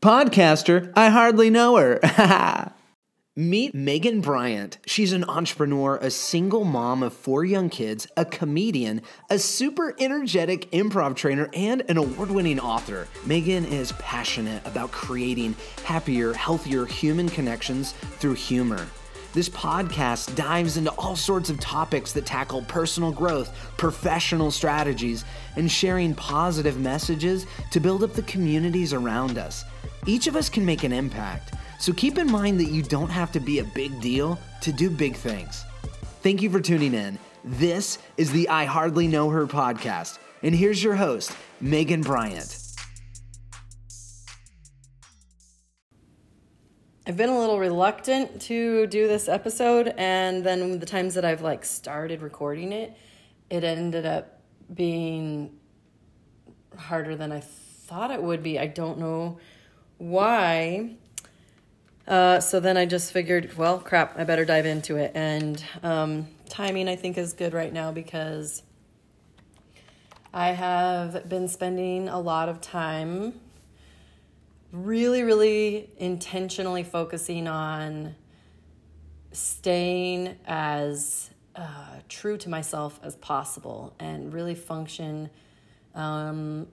[0.00, 2.72] Podcaster, I hardly know her.
[3.36, 4.78] Meet Megan Bryant.
[4.86, 10.70] She's an entrepreneur, a single mom of four young kids, a comedian, a super energetic
[10.70, 13.08] improv trainer, and an award winning author.
[13.26, 18.86] Megan is passionate about creating happier, healthier human connections through humor.
[19.34, 25.24] This podcast dives into all sorts of topics that tackle personal growth, professional strategies,
[25.56, 29.64] and sharing positive messages to build up the communities around us.
[30.06, 31.54] Each of us can make an impact.
[31.78, 34.90] So keep in mind that you don't have to be a big deal to do
[34.90, 35.64] big things.
[36.22, 37.18] Thank you for tuning in.
[37.44, 40.18] This is the I Hardly Know Her podcast.
[40.42, 42.58] And here's your host, Megan Bryant.
[47.06, 51.40] I've been a little reluctant to do this episode, and then the times that I've
[51.40, 52.94] like started recording it,
[53.48, 54.42] it ended up
[54.74, 55.56] being
[56.76, 58.58] harder than I thought it would be.
[58.58, 59.38] I don't know
[59.98, 60.96] why.
[62.06, 65.12] Uh, so then I just figured, well, crap, I better dive into it.
[65.14, 68.62] And um, timing, I think, is good right now because
[70.32, 73.34] I have been spending a lot of time
[74.72, 78.14] really, really intentionally focusing on
[79.32, 85.28] staying as uh, true to myself as possible and really function
[85.94, 86.66] um,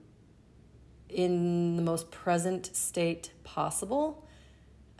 [1.08, 4.26] in the most present state possible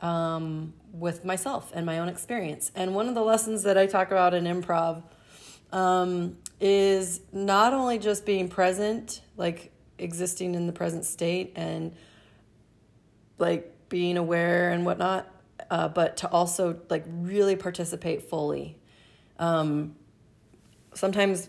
[0.01, 2.71] um, with myself and my own experience.
[2.75, 5.03] And one of the lessons that I talk about in improv
[5.73, 11.95] um, is not only just being present, like existing in the present state and
[13.39, 15.29] like being aware and whatnot,
[15.71, 18.79] uh, but to also like really participate fully.
[19.39, 19.97] Um,
[20.95, 21.49] sometimes,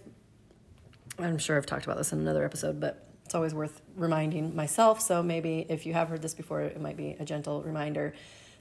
[1.20, 5.02] I'm sure I've talked about this in another episode, but it's always worth reminding myself.
[5.02, 8.14] So maybe if you have heard this before, it might be a gentle reminder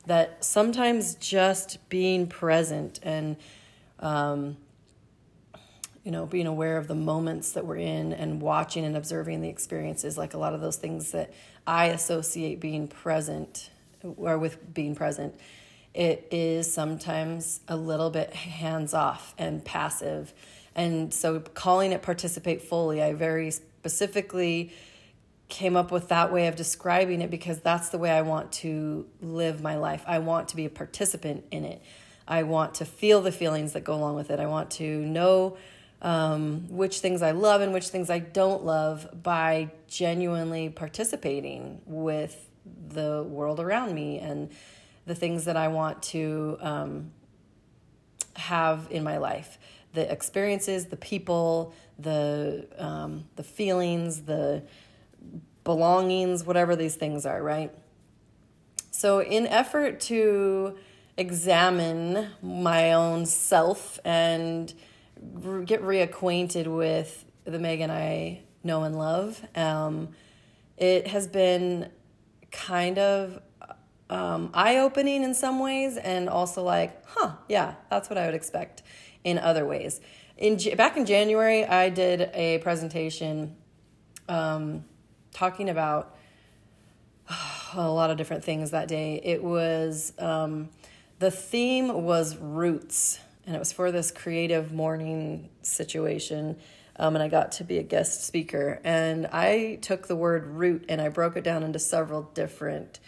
[0.07, 3.37] that sometimes just being present and
[4.01, 4.57] um,
[6.07, 9.49] you know being aware of the moments that we're in and watching and observing the
[9.49, 11.33] experiences like a lot of those things that
[11.67, 13.71] i associate being present
[14.17, 15.35] or with being present
[15.95, 20.33] it is sometimes a little bit hands off and passive
[20.77, 24.73] and so calling it participate fully i very specifically
[25.49, 29.07] came up with that way of describing it because that's the way I want to
[29.21, 30.03] live my life.
[30.07, 31.83] I want to be a participant in it.
[32.27, 34.41] I want to feel the feelings that go along with it.
[34.41, 35.57] I want to know
[36.03, 42.51] um, which things I love and which things I don't love by genuinely participating with
[42.89, 44.51] the world around me and
[45.07, 47.13] the things that I want to um,
[48.35, 49.59] have in my life.
[49.95, 54.63] The experiences, the people, the um, the feelings, the
[55.67, 57.71] belongings, whatever these things are, right?
[58.91, 60.79] So, in effort to
[61.19, 64.73] examine my own self and
[65.67, 70.09] get reacquainted with the Megan I know and love, um,
[70.79, 71.91] it has been
[72.51, 73.43] kind of
[74.09, 78.35] um, eye opening in some ways, and also like, huh, yeah, that's what I would
[78.35, 78.83] expect
[79.25, 80.01] in other ways.
[80.37, 83.57] In back in January, I did a presentation.
[84.29, 84.85] Um,
[85.37, 86.17] talking about
[87.75, 89.21] a lot of different things that day.
[89.23, 90.71] It was um,
[91.19, 96.57] the theme was roots, and it was for this creative morning situation.
[96.99, 98.81] Um, and I got to be a guest speaker.
[98.83, 103.01] And I took the word root and I broke it down into several different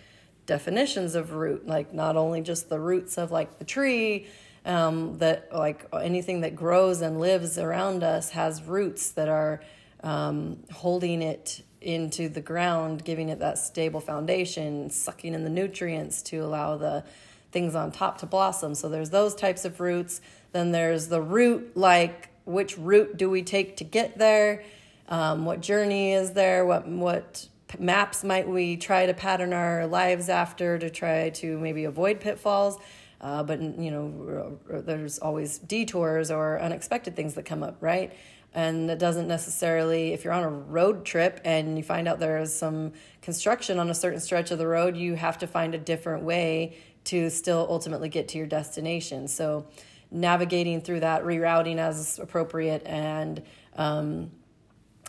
[0.44, 4.26] definitions of root, like not only just the roots of like the tree,
[4.66, 9.62] um, that like anything that grows and lives around us has roots that are
[10.02, 16.22] um, holding it into the ground, giving it that stable foundation, sucking in the nutrients
[16.22, 17.04] to allow the
[17.52, 18.74] things on top to blossom.
[18.74, 20.20] So there's those types of roots.
[20.52, 24.64] Then there's the root, like which route do we take to get there?
[25.08, 26.66] Um, what journey is there?
[26.66, 31.84] What what maps might we try to pattern our lives after to try to maybe
[31.84, 32.78] avoid pitfalls?
[33.20, 38.12] Uh, but you know, there's always detours or unexpected things that come up, right?
[38.58, 42.38] And it doesn't necessarily if you're on a road trip and you find out there
[42.38, 45.78] is some construction on a certain stretch of the road you have to find a
[45.78, 49.28] different way to still ultimately get to your destination.
[49.28, 49.66] So
[50.10, 53.42] navigating through that rerouting as appropriate and
[53.76, 54.32] um,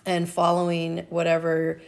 [0.06, 1.82] and following whatever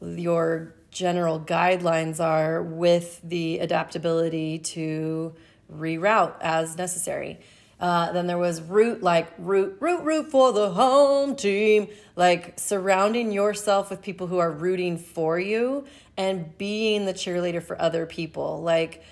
[0.00, 5.34] your general guidelines are with the adaptability to
[5.70, 7.40] reroute as necessary
[7.80, 13.30] Uh, then there was root, like root, root, root for the home team, like surrounding
[13.30, 15.86] yourself with people who are rooting for you
[16.16, 18.60] and being the cheerleader for other people.
[18.62, 19.04] Like,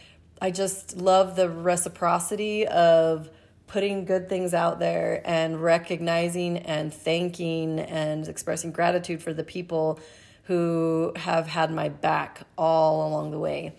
[0.42, 3.30] I just love the reciprocity of
[3.68, 10.00] putting good things out there and recognizing and thanking and expressing gratitude for the people
[10.44, 13.74] who have had my back all along the way.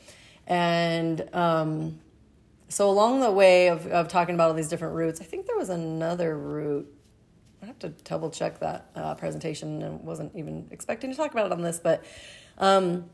[0.46, 2.00] And um,
[2.70, 5.58] so, along the way of, of talking about all these different routes, I think there
[5.58, 6.92] was another route.
[7.62, 11.48] I have to double check that uh, presentation and wasn't even expecting to talk about
[11.48, 12.04] it on this, but
[12.58, 13.06] um,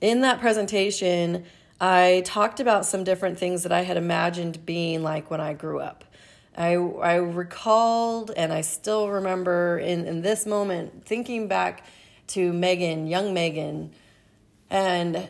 [0.00, 1.44] in that presentation,
[1.80, 5.80] I talked about some different things that I had imagined being like when I grew
[5.80, 6.04] up.
[6.56, 11.84] I, I recalled and I still remember in, in this moment thinking back
[12.28, 13.92] to Megan, young Megan,
[14.70, 15.28] and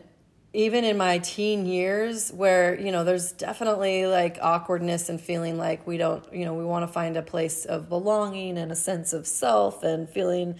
[0.56, 5.86] even in my teen years where, you know, there's definitely like awkwardness and feeling like
[5.86, 9.12] we don't, you know, we want to find a place of belonging and a sense
[9.12, 10.54] of self and feeling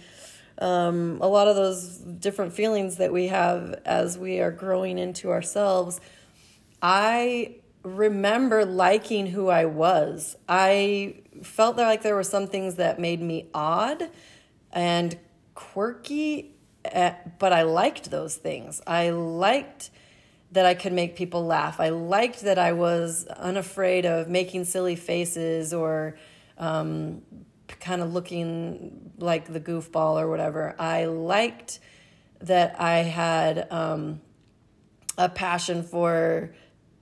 [0.59, 5.31] um, a lot of those different feelings that we have as we are growing into
[5.31, 5.99] ourselves.
[6.79, 10.37] I remember liking who I was.
[10.47, 14.11] I felt like there were some things that made me odd
[14.71, 15.17] and
[15.55, 16.53] quirky,
[16.91, 18.81] eh, but I liked those things.
[18.85, 19.91] I liked
[20.51, 21.79] that I could make people laugh.
[21.79, 26.17] I liked that I was unafraid of making silly faces or
[26.57, 27.21] um,
[27.67, 30.75] kind of looking like the goofball or whatever.
[30.79, 31.79] I liked
[32.41, 34.21] that I had um,
[35.17, 36.53] a passion for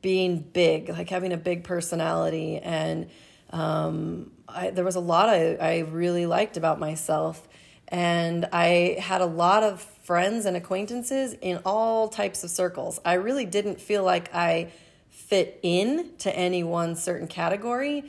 [0.02, 2.58] being big, like having a big personality.
[2.58, 3.10] And
[3.52, 7.48] um, I, there was a lot I, I really liked about myself.
[7.88, 13.00] And I had a lot of friends and acquaintances in all types of circles.
[13.06, 14.72] I really didn't feel like I
[15.10, 18.06] fit in to any one certain category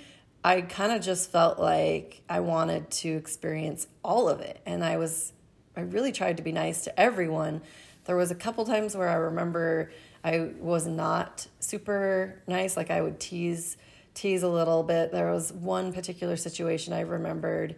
[0.47, 4.61] I kind of just felt like I wanted to experience all of it.
[4.65, 5.33] And I was,
[5.77, 7.63] I really tried to be nice to everyone.
[8.05, 9.91] There was a couple times where I remember
[10.23, 13.77] I was not super nice, like I would tease
[14.15, 15.11] tease a little bit.
[15.11, 17.75] There was one particular situation I remembered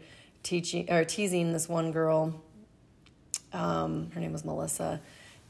[0.48, 2.34] teaching or teasing this one girl.
[3.52, 5.00] Um, her name was Melissa,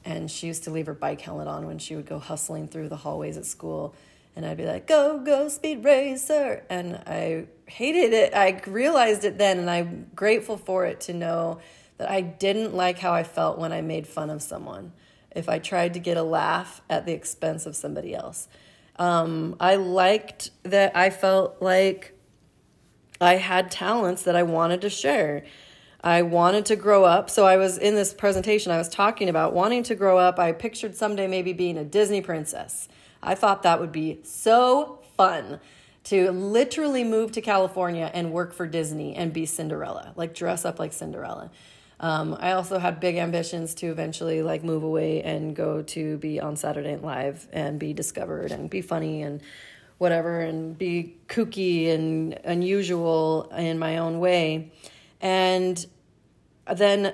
[0.05, 2.89] and she used to leave her bike helmet on when she would go hustling through
[2.89, 3.95] the hallways at school
[4.39, 8.35] and I'd be like, "Go, go, speed racer!" And I hated it.
[8.35, 11.59] I realized it then, and I'm grateful for it to know
[11.97, 14.93] that I didn't like how I felt when I made fun of someone.
[15.35, 18.47] If I tried to get a laugh at the expense of somebody else,
[18.97, 22.17] um, I liked that I felt like
[23.21, 25.45] I had talents that I wanted to share.
[26.03, 27.29] I wanted to grow up.
[27.29, 30.39] So I was in this presentation, I was talking about wanting to grow up.
[30.39, 32.89] I pictured someday maybe being a Disney princess.
[33.23, 35.59] I thought that would be so fun
[36.05, 40.79] to literally move to California and work for Disney and be Cinderella, like dress up
[40.79, 41.51] like Cinderella.
[42.01, 46.41] Um, I also had big ambitions to eventually like move away and go to be
[46.41, 49.43] on Saturday Night Live and be discovered and be funny and
[49.99, 54.73] whatever and be kooky and unusual in my own way.
[55.21, 55.85] And
[56.73, 57.13] then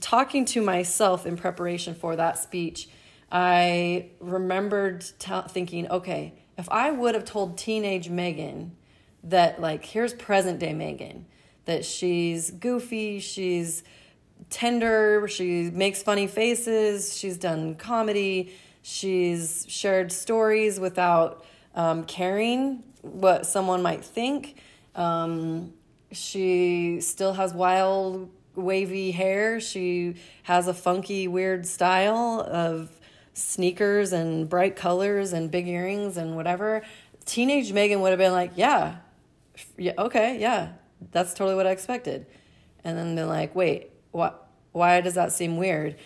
[0.00, 2.88] talking to myself in preparation for that speech
[3.32, 8.76] I remembered t- thinking, okay, if I would have told teenage Megan
[9.24, 11.24] that, like, here's present day Megan,
[11.64, 13.84] that she's goofy, she's
[14.50, 18.52] tender, she makes funny faces, she's done comedy,
[18.82, 21.42] she's shared stories without
[21.74, 24.60] um, caring what someone might think.
[24.94, 25.72] Um,
[26.10, 29.60] she still has wild, wavy hair.
[29.60, 32.90] She has a funky, weird style of
[33.34, 36.82] sneakers and bright colors and big earrings and whatever,
[37.24, 38.96] teenage Megan would have been like, yeah,
[39.76, 40.72] yeah, okay, yeah,
[41.12, 42.26] that's totally what I expected.
[42.84, 44.48] And then they're like, wait, what?
[44.72, 45.96] Why does that seem weird?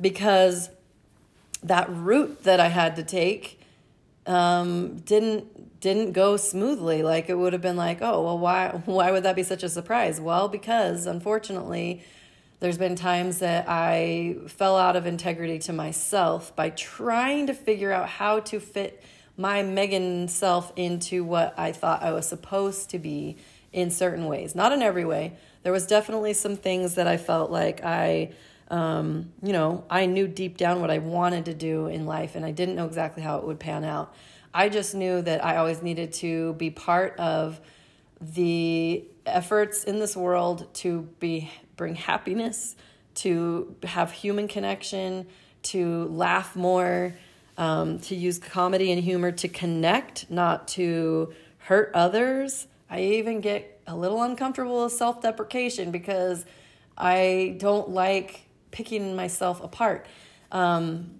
[0.00, 0.70] Because
[1.62, 3.57] that route that I had to take
[4.28, 7.02] um, didn't didn't go smoothly.
[7.02, 9.68] Like it would have been like, oh well, why why would that be such a
[9.68, 10.20] surprise?
[10.20, 12.02] Well, because unfortunately
[12.60, 17.92] there's been times that I fell out of integrity to myself by trying to figure
[17.92, 19.02] out how to fit
[19.36, 23.36] my Megan self into what I thought I was supposed to be
[23.72, 24.56] in certain ways.
[24.56, 25.36] Not in every way.
[25.62, 28.32] There was definitely some things that I felt like I
[28.68, 32.44] um, you know, I knew deep down what I wanted to do in life and
[32.44, 34.14] I didn't know exactly how it would pan out.
[34.52, 37.60] I just knew that I always needed to be part of
[38.20, 42.76] the efforts in this world to be bring happiness,
[43.14, 45.26] to have human connection,
[45.62, 47.14] to laugh more,
[47.56, 52.66] um, to use comedy and humor to connect, not to hurt others.
[52.90, 56.44] I even get a little uncomfortable with self deprecation because
[56.96, 60.06] I don't like picking myself apart.
[60.52, 61.18] Um,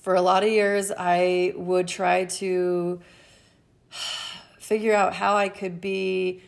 [0.00, 3.00] for a lot of years, I would try to
[4.58, 6.42] figure out how I could be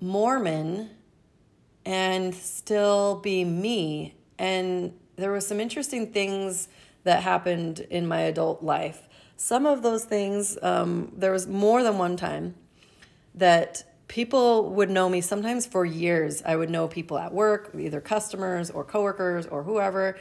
[0.00, 0.90] Mormon
[1.84, 4.14] and still be me.
[4.38, 6.68] And there were some interesting things
[7.04, 9.08] that happened in my adult life.
[9.36, 12.54] Some of those things, um, there was more than one time
[13.34, 16.42] that people would know me sometimes for years.
[16.44, 20.18] I would know people at work, either customers or coworkers or whoever.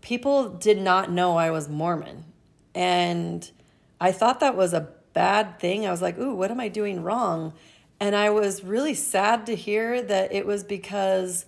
[0.00, 2.24] People did not know I was Mormon.
[2.74, 3.50] And
[4.00, 5.86] I thought that was a bad thing.
[5.86, 7.54] I was like, ooh, what am I doing wrong?
[8.00, 11.46] And I was really sad to hear that it was because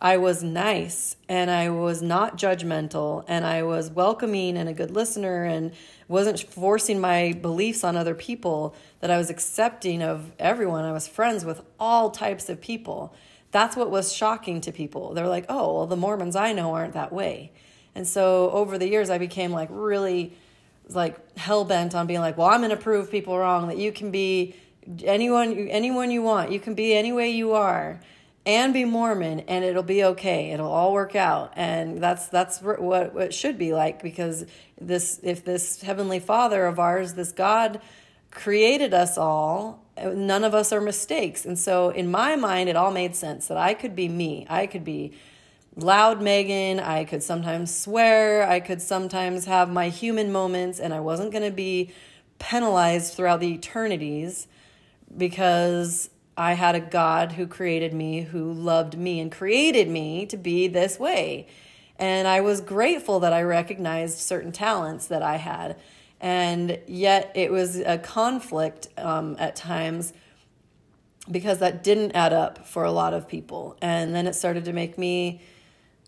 [0.00, 4.92] I was nice and I was not judgmental and I was welcoming and a good
[4.92, 5.72] listener and
[6.08, 10.84] wasn't forcing my beliefs on other people, that I was accepting of everyone.
[10.84, 13.14] I was friends with all types of people.
[13.50, 15.14] That's what was shocking to people.
[15.14, 17.52] They're like, oh, well, the Mormons I know aren't that way.
[17.94, 20.32] And so over the years, I became like really
[20.88, 23.92] like hell bent on being like, well, I'm going to prove people wrong that you
[23.92, 24.54] can be
[25.04, 26.50] anyone anyone you want.
[26.50, 28.00] You can be any way you are
[28.48, 30.52] and be Mormon and it'll be okay.
[30.52, 31.52] It'll all work out.
[31.54, 34.46] And that's that's what, it should be like because
[34.80, 37.78] this if this heavenly Father of ours, this God
[38.30, 41.44] created us all, none of us are mistakes.
[41.44, 44.46] And so in my mind it all made sense that I could be me.
[44.48, 45.12] I could be
[45.76, 51.00] loud Megan, I could sometimes swear, I could sometimes have my human moments and I
[51.00, 51.92] wasn't going to be
[52.38, 54.46] penalized throughout the eternities
[55.14, 60.36] because I had a God who created me, who loved me, and created me to
[60.36, 61.48] be this way.
[61.98, 65.76] And I was grateful that I recognized certain talents that I had.
[66.20, 70.12] And yet it was a conflict um, at times
[71.28, 73.76] because that didn't add up for a lot of people.
[73.82, 75.40] And then it started to make me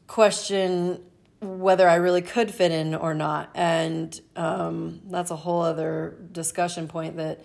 [0.06, 1.02] question
[1.40, 3.50] whether I really could fit in or not.
[3.56, 7.44] And um, that's a whole other discussion point that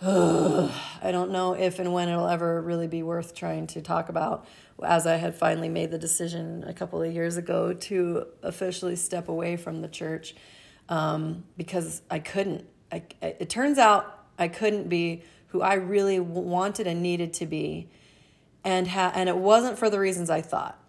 [0.02, 4.46] I don't know if and when it'll ever really be worth trying to talk about.
[4.82, 9.28] As I had finally made the decision a couple of years ago to officially step
[9.28, 10.34] away from the church
[10.88, 12.66] um, because I couldn't.
[12.90, 17.90] I, it turns out I couldn't be who I really wanted and needed to be,
[18.64, 20.82] and ha- and it wasn't for the reasons I thought.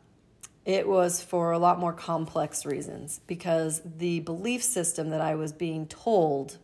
[0.63, 5.51] It was for a lot more complex reasons because the belief system that I was
[5.51, 6.59] being told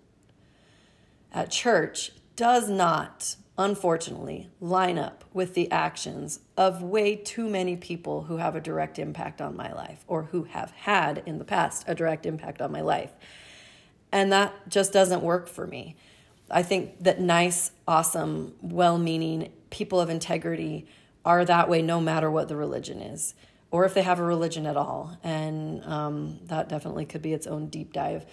[1.34, 8.24] at church does not, unfortunately, line up with the actions of way too many people
[8.24, 11.84] who have a direct impact on my life or who have had in the past
[11.88, 13.12] a direct impact on my life.
[14.12, 15.98] And that just doesn't work for me.
[16.50, 20.86] I think that nice, awesome, well meaning people of integrity
[21.26, 23.34] are that way no matter what the religion is
[23.72, 25.18] or if they have a religion at all.
[25.24, 28.28] And um, that definitely could be its own deep dive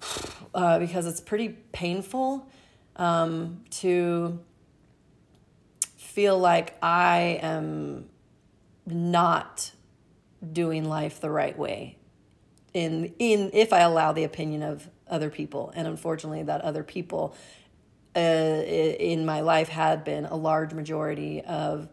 [0.54, 2.48] uh, because it's pretty painful
[3.00, 4.38] um, to
[5.96, 8.10] feel like I am
[8.86, 9.72] not
[10.52, 11.96] doing life the right way
[12.72, 15.72] in in if I allow the opinion of other people.
[15.74, 17.34] And unfortunately that other people
[18.14, 21.88] uh, in my life had been a large majority of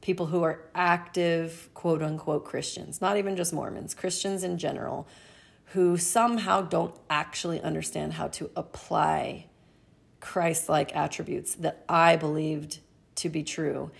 [0.00, 5.06] people who are active quote unquote Christians not even just Mormons Christians in general
[5.72, 9.47] who somehow don't actually understand how to apply
[10.20, 12.78] Christ like attributes that I believed
[13.16, 13.90] to be true.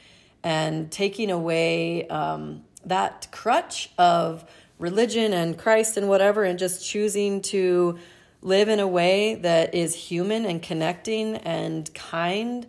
[0.42, 4.44] And taking away um, that crutch of
[4.78, 7.98] religion and Christ and whatever, and just choosing to
[8.40, 12.66] live in a way that is human and connecting and kind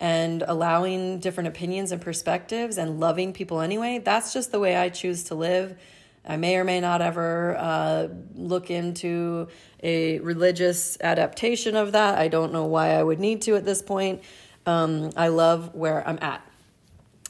[0.00, 4.00] and allowing different opinions and perspectives and loving people anyway.
[4.04, 5.78] That's just the way I choose to live.
[6.24, 9.48] I may or may not ever uh, look into
[9.82, 12.18] a religious adaptation of that.
[12.18, 14.22] I don't know why I would need to at this point.
[14.64, 16.46] Um, I love where I'm at.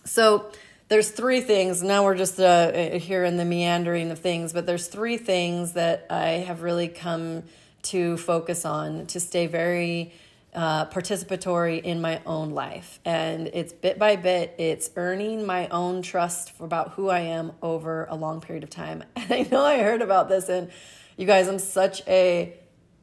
[0.05, 0.51] So
[0.89, 1.83] there's three things.
[1.83, 6.07] Now we're just uh, here in the meandering of things, but there's three things that
[6.11, 7.45] I have really come
[7.85, 10.13] to focus on to stay very
[10.55, 13.01] uh, participatory in my own life.
[13.05, 18.07] And it's bit by bit, it's earning my own trust about who I am over
[18.11, 19.05] a long period of time.
[19.17, 20.71] And I know I heard about this, and
[21.17, 22.55] you guys, I'm such a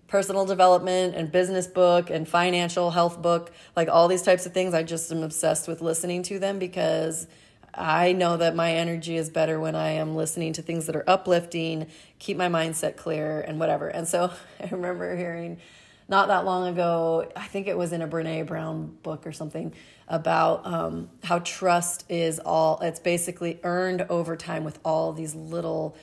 [0.07, 4.73] personal development and business book and financial health book, like all these types of things.
[4.73, 7.27] I just am obsessed with listening to them because
[7.73, 11.07] I know that my energy is better when I am listening to things that are
[11.07, 11.87] uplifting,
[12.17, 13.87] keep my mindset clear, and whatever.
[13.87, 15.59] And so I remember hearing
[16.09, 17.31] not that long ago.
[17.35, 19.73] I think it was in a Brene Brown book or something
[20.07, 22.79] about um, how trust is all.
[22.81, 25.95] It's basically earned over time with all these little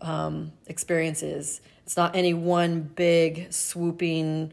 [0.00, 1.60] um, experiences.
[1.84, 4.52] It's not any one big swooping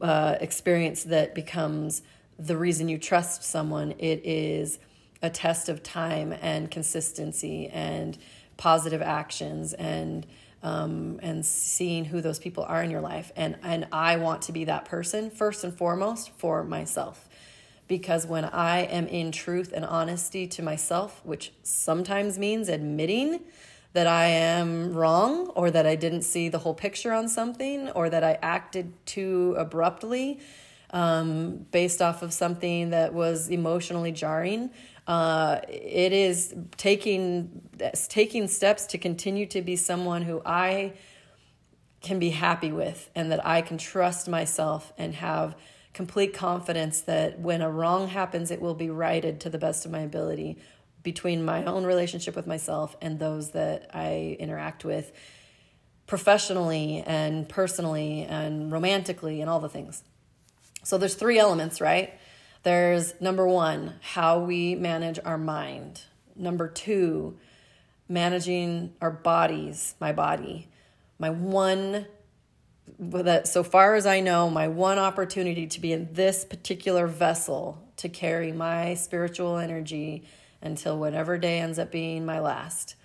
[0.00, 2.02] uh, experience that becomes
[2.38, 3.94] the reason you trust someone.
[3.98, 4.78] It is
[5.22, 8.16] a test of time and consistency and
[8.56, 10.24] positive actions and
[10.62, 13.32] um, and seeing who those people are in your life.
[13.36, 17.28] And and I want to be that person first and foremost for myself.
[17.88, 23.40] Because when I am in truth and honesty to myself, which sometimes means admitting
[23.92, 28.10] that I am wrong or that I didn't see the whole picture on something or
[28.10, 30.40] that I acted too abruptly
[30.90, 34.70] um, based off of something that was emotionally jarring,
[35.06, 37.62] uh, it is taking
[38.08, 40.94] taking steps to continue to be someone who I
[42.00, 45.56] can be happy with and that I can trust myself and have
[45.92, 49.90] complete confidence that when a wrong happens, it will be righted to the best of
[49.90, 50.58] my ability
[51.02, 55.12] between my own relationship with myself and those that I interact with
[56.06, 60.02] professionally and personally and romantically and all the things.
[60.82, 62.12] So there's three elements, right?
[62.66, 66.02] There's number one, how we manage our mind.
[66.34, 67.38] Number two,
[68.08, 70.66] managing our bodies, my body.
[71.16, 72.06] My one,
[72.98, 77.80] that so far as I know, my one opportunity to be in this particular vessel
[77.98, 80.24] to carry my spiritual energy
[80.60, 82.96] until whatever day ends up being my last.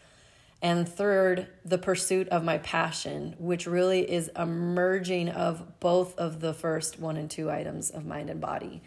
[0.63, 6.39] And third, the pursuit of my passion, which really is a merging of both of
[6.39, 8.81] the first one and two items of mind and body.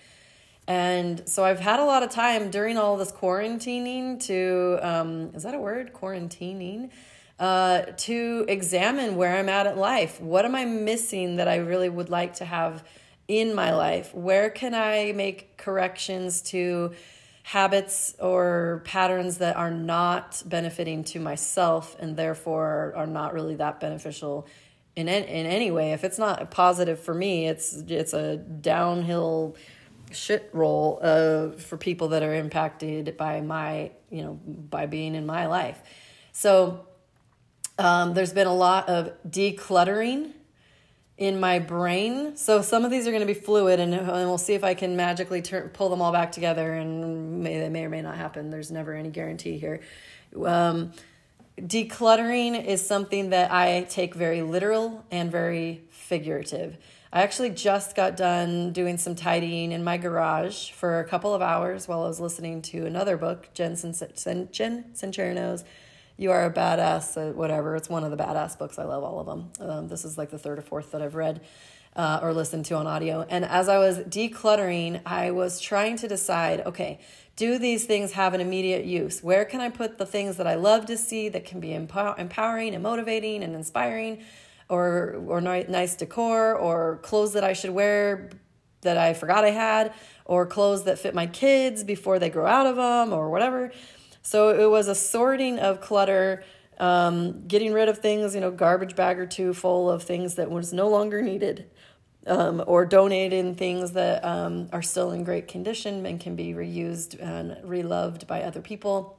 [0.66, 5.42] And so I've had a lot of time during all this quarantining to, um, is
[5.42, 5.92] that a word?
[5.92, 6.90] Quarantining?
[7.38, 10.20] Uh, to examine where I'm at in life.
[10.20, 12.84] What am I missing that I really would like to have
[13.28, 14.14] in my life?
[14.14, 16.92] Where can I make corrections to
[17.42, 23.80] habits or patterns that are not benefiting to myself and therefore are not really that
[23.80, 24.46] beneficial
[24.96, 25.92] in in any way?
[25.92, 29.56] If it's not positive for me, it's it's a downhill
[30.14, 35.26] shit roll uh, for people that are impacted by my, you know, by being in
[35.26, 35.82] my life.
[36.32, 36.86] So
[37.78, 40.32] um, there's been a lot of decluttering
[41.16, 42.36] in my brain.
[42.36, 44.74] So some of these are going to be fluid, and, and we'll see if I
[44.74, 46.74] can magically turn, pull them all back together.
[46.74, 48.50] And may, they may or may not happen.
[48.50, 49.80] There's never any guarantee here.
[50.44, 50.92] Um,
[51.60, 56.76] decluttering is something that I take very literal and very figurative.
[57.14, 61.42] I actually just got done doing some tidying in my garage for a couple of
[61.42, 65.62] hours while I was listening to another book, Jen, Sen- Jen Sincero's
[66.16, 67.76] You Are a Badass, uh, whatever.
[67.76, 68.80] It's one of the badass books.
[68.80, 69.52] I love all of them.
[69.60, 71.40] Um, this is like the third or fourth that I've read
[71.94, 73.24] uh, or listened to on audio.
[73.30, 76.98] And as I was decluttering, I was trying to decide okay,
[77.36, 79.22] do these things have an immediate use?
[79.22, 82.16] Where can I put the things that I love to see that can be empower-
[82.18, 84.24] empowering and motivating and inspiring?
[84.68, 88.30] Or or nice decor or clothes that I should wear
[88.84, 89.92] that I forgot I had
[90.24, 93.72] or clothes that fit my kids before they grow out of them or whatever.
[94.22, 96.44] So it was a sorting of clutter,
[96.78, 100.50] um, getting rid of things, you know, garbage bag or two full of things that
[100.50, 101.66] was no longer needed,
[102.26, 107.20] um, or donating things that um, are still in great condition and can be reused
[107.20, 109.18] and reloved by other people.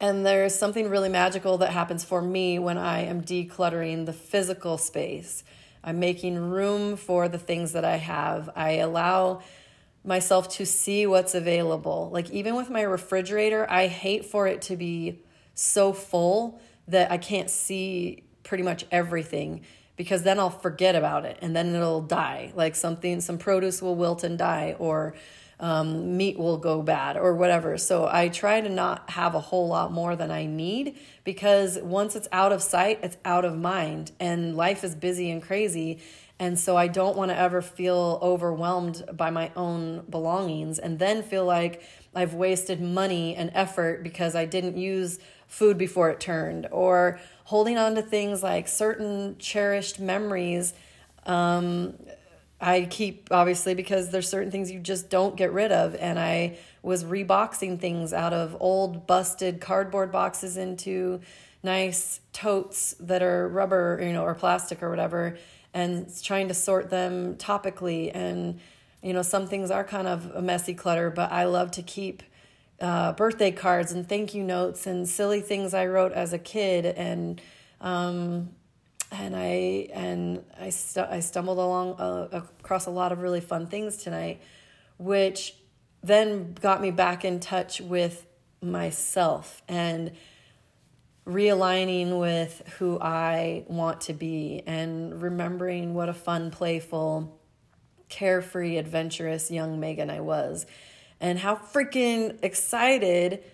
[0.00, 4.78] And there's something really magical that happens for me when I am decluttering the physical
[4.78, 5.44] space.
[5.84, 8.48] I'm making room for the things that I have.
[8.56, 9.42] I allow
[10.02, 12.08] myself to see what's available.
[12.10, 15.20] Like, even with my refrigerator, I hate for it to be
[15.54, 19.60] so full that I can't see pretty much everything
[19.96, 22.52] because then I'll forget about it and then it'll die.
[22.54, 25.14] Like, something, some produce will wilt and die, or
[25.60, 27.76] um, meat will go bad or whatever.
[27.76, 32.16] So I try to not have a whole lot more than I need because once
[32.16, 34.12] it's out of sight, it's out of mind.
[34.18, 36.00] And life is busy and crazy.
[36.38, 41.22] And so I don't want to ever feel overwhelmed by my own belongings and then
[41.22, 41.82] feel like
[42.14, 47.76] I've wasted money and effort because I didn't use food before it turned or holding
[47.76, 50.72] on to things like certain cherished memories
[51.26, 51.94] um,
[52.60, 55.94] I keep obviously because there's certain things you just don't get rid of.
[55.94, 61.20] And I was reboxing things out of old busted cardboard boxes into
[61.62, 65.38] nice totes that are rubber, you know, or plastic or whatever
[65.72, 68.10] and trying to sort them topically.
[68.14, 68.60] And
[69.02, 72.22] you know some things are kind of a messy clutter but I love to keep
[72.80, 76.86] uh, birthday cards and thank you notes and silly things I wrote as a kid.
[76.86, 77.40] And
[77.80, 78.50] um,
[79.10, 83.66] and I and I stu- I stumbled along uh, across a lot of really fun
[83.66, 84.40] things tonight,
[84.98, 85.54] which
[86.02, 88.26] then got me back in touch with
[88.62, 90.12] myself and
[91.26, 97.38] realigning with who I want to be and remembering what a fun, playful,
[98.08, 100.66] carefree, adventurous young Megan I was
[101.20, 103.44] and how freaking excited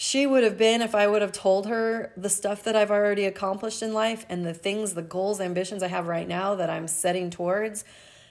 [0.00, 3.26] she would have been if I would have told her the stuff that I've already
[3.26, 6.88] accomplished in life and the things, the goals, ambitions I have right now that I'm
[6.88, 7.84] setting towards.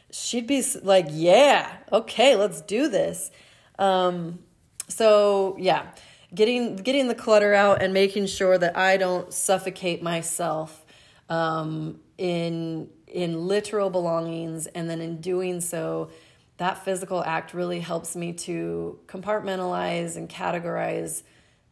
[0.10, 3.30] She'd be like, Yeah, okay, let's do this.
[3.78, 4.40] Um,
[4.88, 5.92] so, yeah
[6.34, 10.86] getting getting the clutter out and making sure that I don't suffocate myself
[11.30, 16.10] um, in in literal belongings, and then in doing so,
[16.58, 21.22] that physical act really helps me to compartmentalize and categorize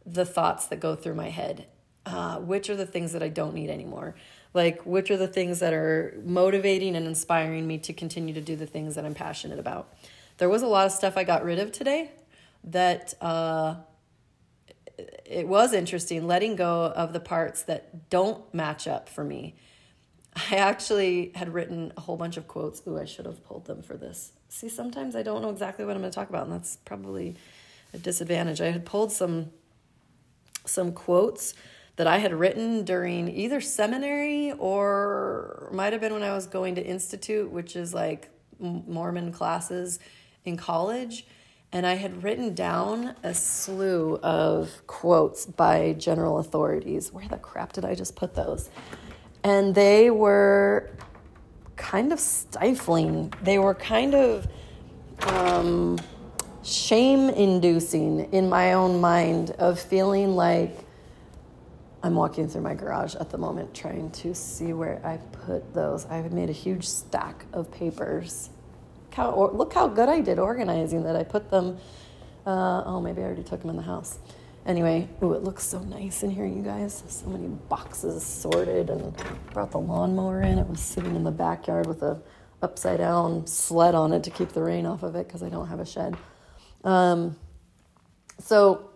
[0.07, 1.67] the thoughts that go through my head.
[2.05, 4.15] Uh, which are the things that I don't need anymore?
[4.53, 8.55] Like, which are the things that are motivating and inspiring me to continue to do
[8.55, 9.93] the things that I'm passionate about?
[10.37, 12.11] There was a lot of stuff I got rid of today
[12.63, 13.75] that uh,
[15.25, 19.55] it was interesting letting go of the parts that don't match up for me.
[20.49, 22.81] I actually had written a whole bunch of quotes.
[22.87, 24.31] Ooh, I should have pulled them for this.
[24.47, 27.35] See, sometimes I don't know exactly what I'm going to talk about, and that's probably
[27.93, 28.61] a disadvantage.
[28.61, 29.51] I had pulled some
[30.67, 31.53] some quotes
[31.95, 36.75] that I had written during either seminary or might have been when I was going
[36.75, 39.99] to institute, which is like Mormon classes
[40.45, 41.25] in college
[41.71, 47.11] and I had written down a slew of quotes by general authorities.
[47.11, 48.69] Where the crap did I just put those?
[49.43, 50.89] And they were
[51.75, 53.33] kind of stifling.
[53.43, 54.47] They were kind of
[55.23, 55.99] um,
[56.67, 60.77] shame inducing in my own mind of feeling like
[62.03, 66.05] I'm walking through my garage at the moment trying to see where I put those.
[66.05, 68.49] I have made a huge stack of papers
[69.17, 71.77] how or look how good I did organizing that I put them.
[72.45, 74.19] Uh, oh, maybe I already took them in the house.
[74.65, 77.03] Anyway, ooh, it looks so nice in here, you guys.
[77.07, 79.13] So many boxes sorted, and
[79.53, 80.59] brought the lawnmower in.
[80.59, 82.21] It was sitting in the backyard with a
[82.61, 85.67] upside down sled on it to keep the rain off of it because I don't
[85.67, 86.15] have a shed.
[86.83, 87.35] Um,
[88.39, 88.89] so,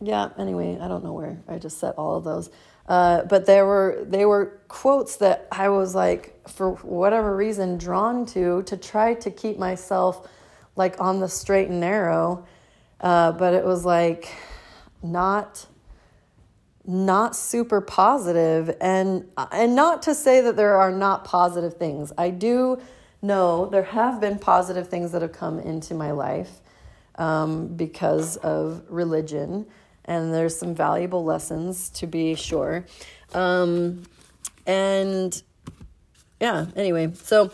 [0.00, 0.30] yeah.
[0.38, 2.50] Anyway, I don't know where I just set all of those.
[2.88, 8.26] Uh, but there were they were quotes that I was like, for whatever reason, drawn
[8.26, 10.28] to to try to keep myself
[10.76, 12.46] like on the straight and narrow.
[13.00, 14.28] Uh, but it was like
[15.02, 15.66] not
[16.86, 22.12] not super positive and and not to say that there are not positive things.
[22.16, 22.80] I do
[23.20, 26.60] know there have been positive things that have come into my life
[27.16, 29.66] um, because of religion
[30.06, 32.84] and there's some valuable lessons to be sure.
[33.34, 34.04] Um,
[34.66, 35.42] and
[36.40, 37.50] yeah, anyway, so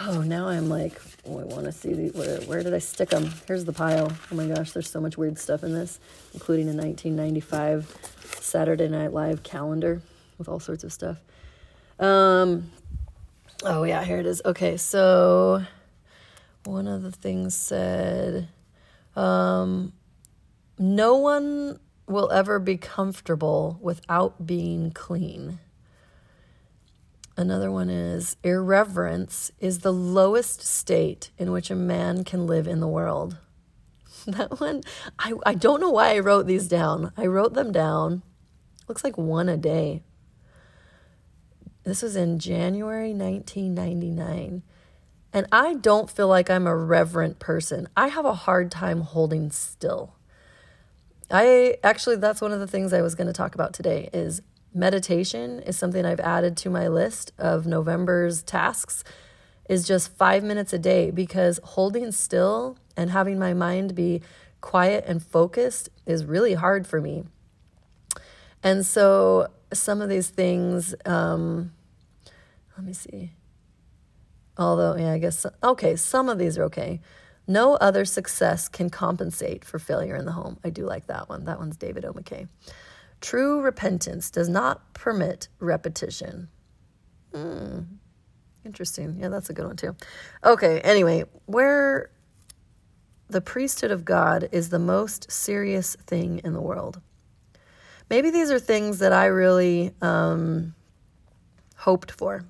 [0.00, 3.10] oh, now I'm like, oh, I want to see the, where where did I stick
[3.10, 3.32] them?
[3.46, 4.12] Here's the pile.
[4.30, 5.98] Oh my gosh, there's so much weird stuff in this,
[6.32, 10.02] including a 1995 Saturday Night Live calendar
[10.38, 11.18] with all sorts of stuff.
[11.98, 12.70] Um,
[13.64, 14.42] oh yeah, here it is.
[14.44, 15.62] Okay, so
[16.64, 18.48] one of the things said,
[19.16, 19.92] um,
[20.78, 25.58] no one will ever be comfortable without being clean.
[27.36, 32.80] Another one is irreverence is the lowest state in which a man can live in
[32.80, 33.38] the world.
[34.26, 34.80] That one,
[35.18, 37.12] I, I don't know why I wrote these down.
[37.14, 38.22] I wrote them down.
[38.88, 40.02] Looks like one a day.
[41.82, 44.62] This was in January 1999.
[45.34, 47.88] And I don't feel like I'm a reverent person.
[47.96, 50.14] I have a hard time holding still.
[51.28, 54.42] I actually that's one of the things I was going to talk about today is
[54.72, 59.02] meditation is something I've added to my list of November's tasks
[59.68, 64.22] is just 5 minutes a day because holding still and having my mind be
[64.60, 67.24] quiet and focused is really hard for me.
[68.62, 71.72] And so some of these things um
[72.76, 73.32] let me see.
[74.56, 77.00] Although, yeah, I guess, okay, some of these are okay.
[77.46, 80.58] No other success can compensate for failure in the home.
[80.64, 81.44] I do like that one.
[81.44, 82.12] That one's David O.
[82.12, 82.48] McKay.
[83.20, 86.48] True repentance does not permit repetition.
[87.34, 87.80] Hmm.
[88.64, 89.16] Interesting.
[89.20, 89.94] Yeah, that's a good one too.
[90.42, 92.10] Okay, anyway, where
[93.28, 97.00] the priesthood of God is the most serious thing in the world.
[98.08, 100.74] Maybe these are things that I really um,
[101.76, 102.44] hoped for.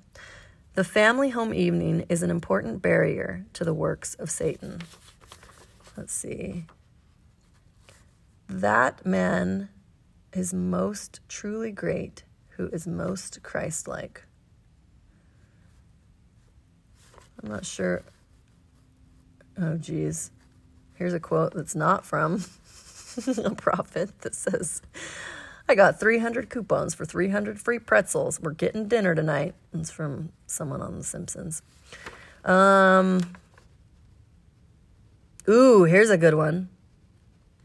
[0.75, 4.81] The family home evening is an important barrier to the works of Satan.
[5.95, 6.65] Let's see.
[8.49, 9.69] That man
[10.33, 12.25] is most truly great
[12.57, 14.23] who is most Christ like.
[17.41, 18.03] I'm not sure.
[19.57, 20.29] Oh, geez.
[20.95, 22.43] Here's a quote that's not from
[23.37, 24.81] a prophet that says,
[25.67, 28.39] I got 300 coupons for 300 free pretzels.
[28.39, 29.55] We're getting dinner tonight.
[29.73, 31.63] It's from someone on The Simpsons.
[32.43, 33.21] Um,
[35.49, 36.69] ooh, here's a good one.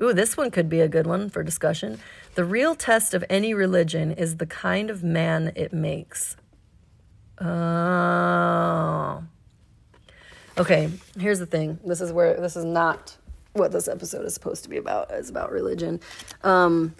[0.03, 1.99] Ooh, this one could be a good one for discussion.
[2.37, 6.37] The real test of any religion is the kind of man it makes.
[7.39, 9.23] Oh.
[10.57, 11.79] Okay, here's the thing.
[11.85, 13.17] This is where this is not
[13.53, 15.11] what this episode is supposed to be about.
[15.11, 16.01] It's about religion.
[16.43, 16.95] Um,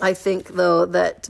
[0.00, 1.28] I think though that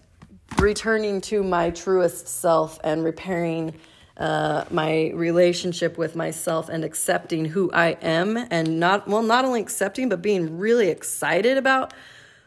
[0.59, 3.75] returning to my truest self and repairing
[4.17, 9.61] uh, my relationship with myself and accepting who I am and not well not only
[9.61, 11.95] accepting but being really excited about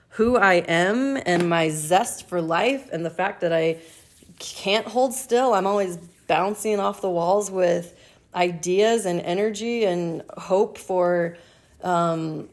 [0.09, 3.79] who I am and my zest for life and the fact that I
[4.37, 5.53] can't hold still.
[5.53, 7.99] I'm always bouncing off the walls with
[8.35, 11.37] ideas and energy and hope for
[11.81, 12.47] um,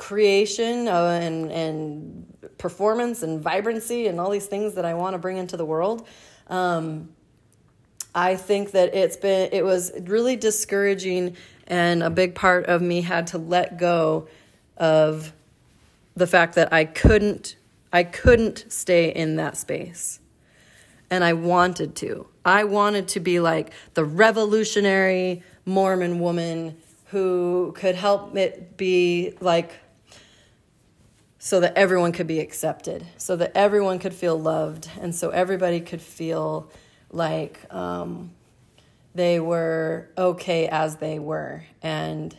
[0.00, 5.18] creation uh, and and performance and vibrancy and all these things that I want to
[5.18, 6.08] bring into the world.
[6.48, 7.10] Um,
[8.14, 11.36] I think that it's been it was really discouraging
[11.66, 14.26] and a big part of me had to let go
[14.78, 15.34] of
[16.16, 17.56] the fact that I couldn't
[17.92, 20.18] I couldn't stay in that space.
[21.10, 22.26] And I wanted to.
[22.44, 29.72] I wanted to be like the revolutionary Mormon woman who could help it be like
[31.42, 35.80] so that everyone could be accepted, so that everyone could feel loved, and so everybody
[35.80, 36.70] could feel
[37.10, 38.30] like um,
[39.14, 41.64] they were okay as they were.
[41.80, 42.36] And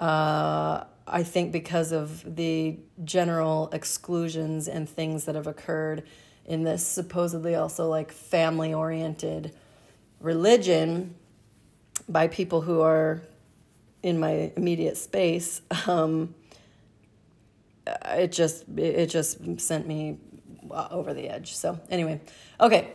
[0.00, 6.04] uh, I think because of the general exclusions and things that have occurred
[6.46, 9.54] in this supposedly also like family oriented
[10.20, 11.14] religion
[12.08, 13.20] by people who are
[14.02, 16.34] in my immediate space, um,
[17.86, 20.18] it just it just sent me
[20.70, 21.54] over the edge.
[21.54, 22.20] So anyway,
[22.60, 22.92] okay.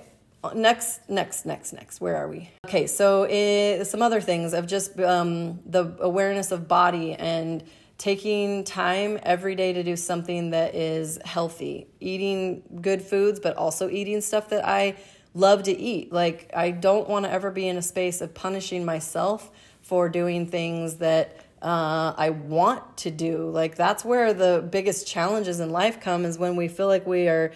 [0.53, 1.99] Next, next, next, next.
[1.99, 2.51] Where are we?
[2.67, 7.63] Okay, so it, some other things of just um, the awareness of body and
[7.97, 13.89] taking time every day to do something that is healthy, eating good foods, but also
[13.89, 14.97] eating stuff that I
[15.33, 16.11] love to eat.
[16.11, 19.49] Like, I don't want to ever be in a space of punishing myself
[19.81, 23.49] for doing things that uh, I want to do.
[23.49, 27.27] Like that's where the biggest challenges in life come is when we feel like we
[27.27, 27.53] are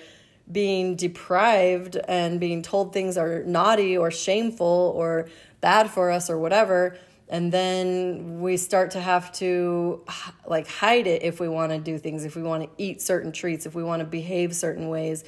[0.51, 5.29] being deprived and being told things are naughty or shameful or
[5.61, 6.97] bad for us or whatever.
[7.27, 10.03] And then we start to have to
[10.47, 13.31] like hide it if we want to do things if we want to eat certain
[13.31, 15.23] treats if we want to behave certain ways.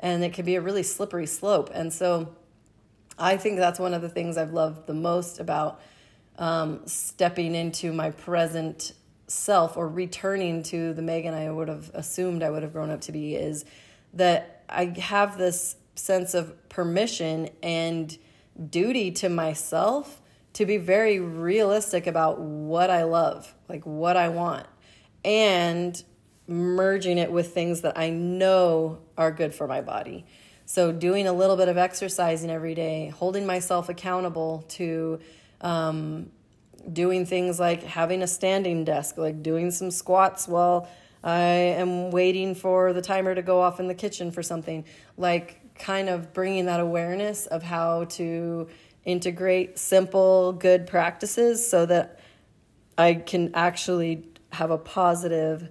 [0.00, 1.70] And it can be a really slippery slope.
[1.72, 2.34] And so
[3.16, 5.80] i think that's one of the things i've loved the most about
[6.38, 8.92] um, stepping into my present
[9.26, 13.00] self or returning to the Megan I would have assumed I would have grown up
[13.02, 13.64] to be is
[14.14, 18.16] that I have this sense of permission and
[18.70, 20.20] duty to myself
[20.54, 24.66] to be very realistic about what I love, like what I want,
[25.24, 26.02] and
[26.46, 30.26] merging it with things that I know are good for my body.
[30.66, 35.20] So, doing a little bit of exercising every day, holding myself accountable to
[35.64, 36.30] um,
[36.92, 40.88] doing things like having a standing desk, like doing some squats while
[41.24, 44.84] I am waiting for the timer to go off in the kitchen for something,
[45.16, 48.68] like kind of bringing that awareness of how to
[49.04, 52.20] integrate simple, good practices so that
[52.96, 55.70] I can actually have a positive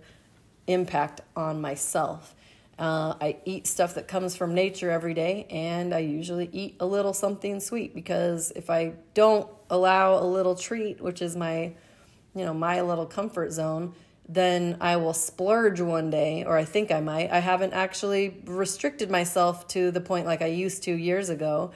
[0.67, 2.35] impact on myself.
[2.79, 6.85] Uh, I eat stuff that comes from nature every day, and I usually eat a
[6.85, 11.73] little something sweet because if I don't allow a little treat, which is my,
[12.35, 13.93] you know, my little comfort zone,
[14.29, 17.31] then I will splurge one day, or I think I might.
[17.31, 21.71] I haven't actually restricted myself to the point like I used to years ago,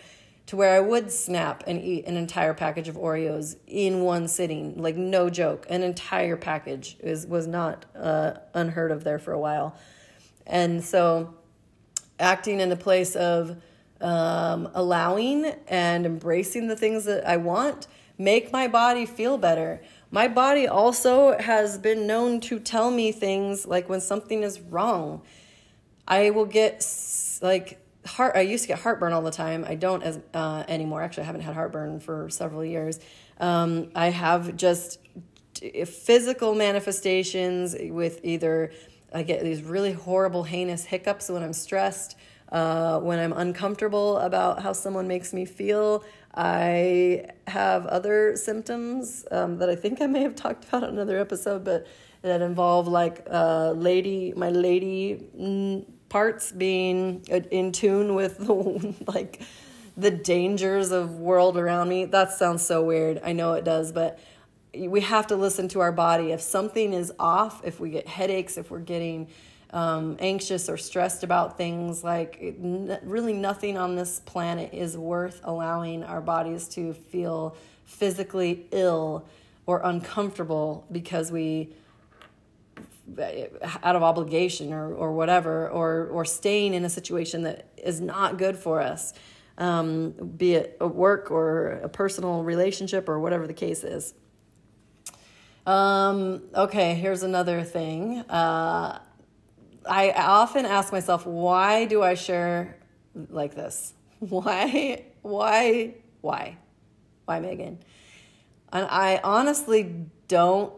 [0.46, 4.82] to where I would snap and eat an entire package of Oreos in one sitting,
[4.82, 5.66] like no joke.
[5.70, 9.76] An entire package is was not uh, unheard of there for a while.
[10.46, 11.34] And so,
[12.20, 13.58] acting in a place of
[14.02, 19.82] um, allowing and embracing the things that I want make my body feel better.
[20.10, 25.22] My body also has been known to tell me things like when something is wrong.
[26.08, 26.86] I will get
[27.42, 28.36] like heart.
[28.36, 29.66] I used to get heartburn all the time.
[29.68, 31.02] I don't as uh, anymore.
[31.02, 33.00] Actually, I haven't had heartburn for several years.
[33.40, 35.00] Um, I have just
[35.86, 38.72] physical manifestations with either
[39.14, 42.18] I get these really horrible, heinous hiccups when I'm stressed.
[42.52, 49.58] Uh, when I'm uncomfortable about how someone makes me feel, I have other symptoms um,
[49.58, 51.88] that I think I may have talked about in another episode, but
[52.22, 59.42] that involve like uh, lady, my lady mm, parts being in tune with the, like
[59.96, 62.06] the dangers of world around me.
[62.06, 63.20] That sounds so weird.
[63.24, 64.20] I know it does, but
[64.76, 66.32] we have to listen to our body.
[66.32, 69.28] If something is off, if we get headaches, if we're getting
[69.78, 72.56] um, anxious or stressed about things, like
[73.04, 79.28] really nothing on this planet is worth allowing our bodies to feel physically ill
[79.68, 81.76] or uncomfortable because we
[83.84, 88.38] out of obligation or, or whatever or or staying in a situation that is not
[88.38, 89.14] good for us
[89.60, 94.14] um, be it a work or a personal relationship or whatever the case is.
[95.66, 98.20] Um, okay here's another thing.
[98.30, 99.00] Uh,
[99.90, 102.78] I often ask myself why do i share
[103.30, 106.58] like this why why why
[107.26, 107.80] why megan
[108.72, 110.74] and i honestly don't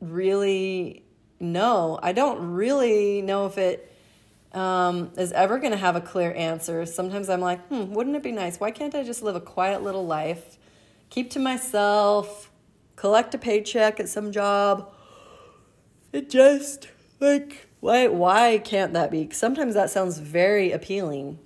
[0.00, 1.06] really
[1.40, 1.98] know.
[2.02, 3.92] I don't really know if it
[4.52, 6.86] um, is ever going to have a clear answer.
[6.86, 8.58] Sometimes I'm like, hmm, wouldn't it be nice?
[8.58, 10.58] Why can't I just live a quiet little life,
[11.10, 12.50] keep to myself,
[12.96, 14.92] collect a paycheck at some job?
[16.12, 16.88] It just
[17.20, 19.28] like why why can't that be?
[19.30, 21.38] Sometimes that sounds very appealing.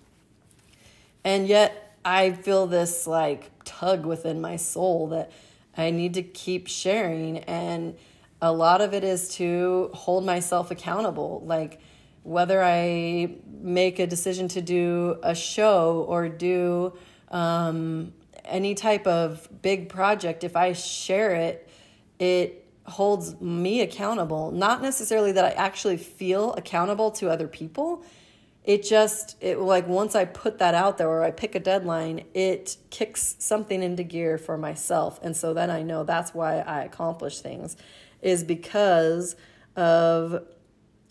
[1.23, 5.31] And yet I feel this like tug within my soul that
[5.77, 7.95] I need to keep sharing and
[8.43, 11.79] a lot of it is to hold myself accountable like
[12.23, 16.93] whether i make a decision to do a show or do
[17.31, 18.13] um,
[18.47, 21.69] any type of big project if i share it
[22.19, 22.60] it
[22.91, 28.05] holds me accountable not necessarily that i actually feel accountable to other people
[28.65, 32.25] it just it like once i put that out there or i pick a deadline
[32.35, 36.85] it kicks something into gear for myself and so then i know that's why i
[36.85, 37.77] accomplish things
[38.23, 39.37] is because
[39.77, 40.45] of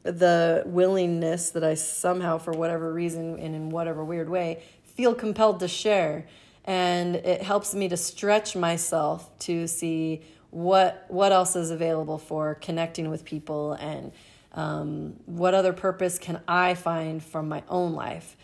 [0.04, 5.60] the willingness that I somehow, for whatever reason and in whatever weird way, feel compelled
[5.62, 6.28] to share.
[6.65, 12.56] And it helps me to stretch myself to see what what else is available for
[12.56, 14.12] connecting with people and
[14.54, 18.36] um, what other purpose can I find from my own life.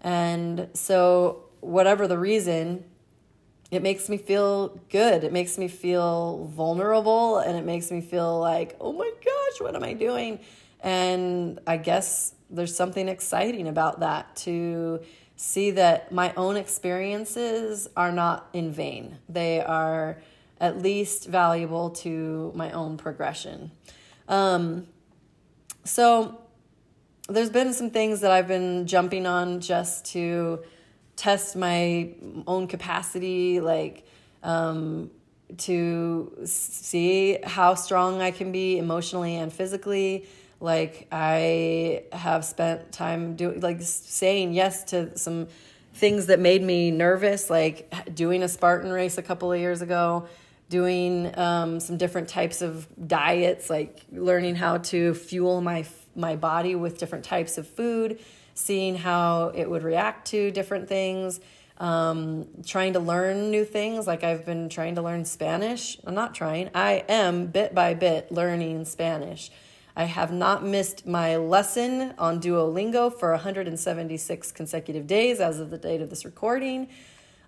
[0.00, 2.84] And so, whatever the reason,
[3.70, 5.24] it makes me feel good.
[5.24, 9.74] It makes me feel vulnerable and it makes me feel like, oh my gosh, what
[9.74, 10.40] am I doing?
[10.80, 15.00] And I guess there's something exciting about that to
[15.36, 19.18] see that my own experiences are not in vain.
[19.28, 20.18] They are
[20.64, 23.70] at least valuable to my own progression.
[24.28, 24.86] Um,
[25.84, 26.40] so
[27.28, 30.60] there's been some things that I've been jumping on just to
[31.16, 32.14] test my
[32.46, 34.06] own capacity, like
[34.42, 35.10] um,
[35.58, 40.26] to see how strong I can be emotionally and physically.
[40.60, 45.48] Like I have spent time doing, like saying yes to some
[45.92, 47.76] things that made me nervous, like
[48.14, 50.26] doing a Spartan race a couple of years ago,
[50.68, 56.74] doing um, some different types of diets, like learning how to fuel my my body
[56.74, 58.20] with different types of food
[58.54, 61.40] seeing how it would react to different things,
[61.78, 64.06] um, trying to learn new things.
[64.06, 65.98] Like I've been trying to learn Spanish.
[66.04, 69.50] I'm not trying, I am bit by bit learning Spanish.
[69.96, 75.78] I have not missed my lesson on Duolingo for 176 consecutive days as of the
[75.78, 76.88] date of this recording.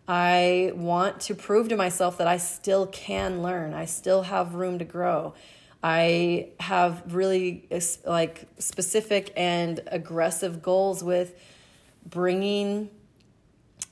[0.09, 3.75] I want to prove to myself that I still can learn.
[3.75, 5.35] I still have room to grow.
[5.83, 7.69] I have really
[8.05, 11.35] like specific and aggressive goals with
[12.09, 12.91] bringing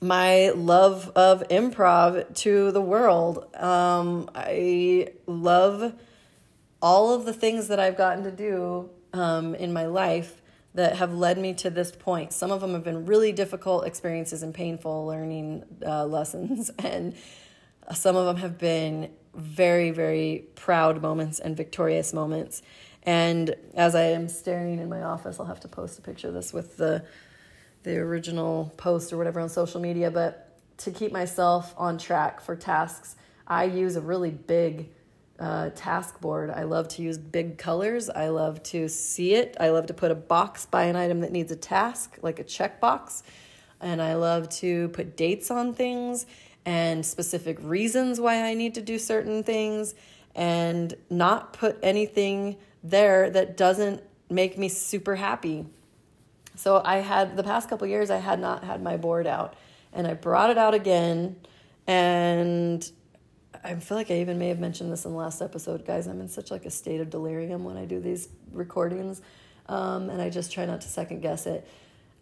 [0.01, 3.53] my love of improv to the world.
[3.55, 5.93] Um, I love
[6.81, 10.41] all of the things that I've gotten to do um, in my life
[10.75, 12.33] that have led me to this point.
[12.33, 17.15] Some of them have been really difficult experiences and painful learning uh, lessons, and
[17.93, 22.61] some of them have been very, very proud moments and victorious moments.
[23.03, 26.33] And as I am staring in my office, I'll have to post a picture of
[26.33, 27.05] this with the
[27.83, 30.09] the original post or whatever on social media.
[30.09, 33.15] But to keep myself on track for tasks,
[33.47, 34.89] I use a really big
[35.39, 36.49] uh, task board.
[36.49, 38.09] I love to use big colors.
[38.09, 39.57] I love to see it.
[39.59, 42.43] I love to put a box by an item that needs a task, like a
[42.43, 43.23] checkbox.
[43.81, 46.25] And I love to put dates on things
[46.65, 49.93] and specific reasons why I need to do certain things
[50.33, 55.65] and not put anything there that doesn't make me super happy.
[56.55, 59.55] So I had the past couple years I had not had my board out
[59.93, 61.35] and I brought it out again
[61.87, 62.89] and
[63.65, 66.05] I feel like I even may have mentioned this in the last episode, guys.
[66.05, 69.23] I'm in such like a state of delirium when I do these recordings,
[69.67, 71.67] um, and I just try not to second guess it.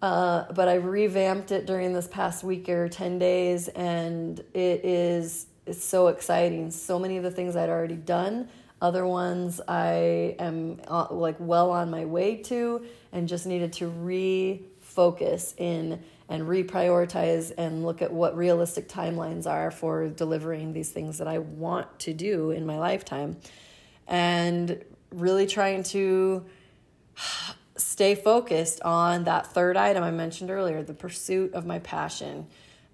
[0.02, 5.48] Uh, but I revamped it during this past week or ten days, and it is
[5.66, 6.72] it's so exciting.
[6.72, 8.48] So many of the things I'd already done,
[8.82, 13.92] other ones I am uh, like well on my way to, and just needed to
[13.92, 21.18] refocus in and reprioritize and look at what realistic timelines are for delivering these things
[21.18, 23.38] that I want to do in my lifetime.
[24.08, 26.46] And really trying to
[27.78, 32.48] stay focused on that third item I mentioned earlier the pursuit of my passion.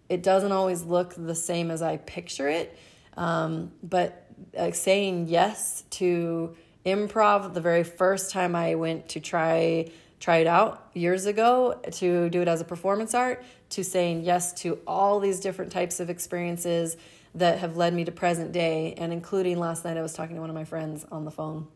[0.07, 2.77] It doesn't always look the same as I picture it,
[3.15, 6.55] um, but like saying yes to
[6.85, 12.41] improv the very first time I went to try tried out years ago to do
[12.41, 16.97] it as a performance art to saying yes to all these different types of experiences
[17.35, 20.41] that have led me to present day and including last night I was talking to
[20.41, 21.67] one of my friends on the phone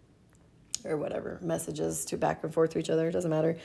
[0.84, 3.58] or whatever messages to back and forth to each other it doesn't matter.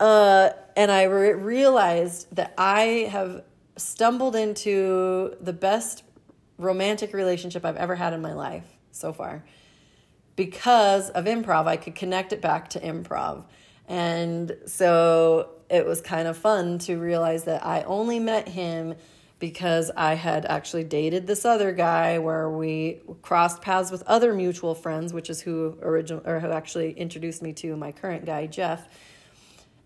[0.00, 3.44] Uh, and I re- realized that I have
[3.76, 6.02] stumbled into the best
[6.58, 9.44] romantic relationship I've ever had in my life so far.
[10.34, 13.44] Because of improv I could connect it back to improv
[13.88, 18.94] and so it was kind of fun to realize that I only met him
[19.38, 24.74] because I had actually dated this other guy where we crossed paths with other mutual
[24.74, 28.88] friends, which is who original or who actually introduced me to my current guy, Jeff.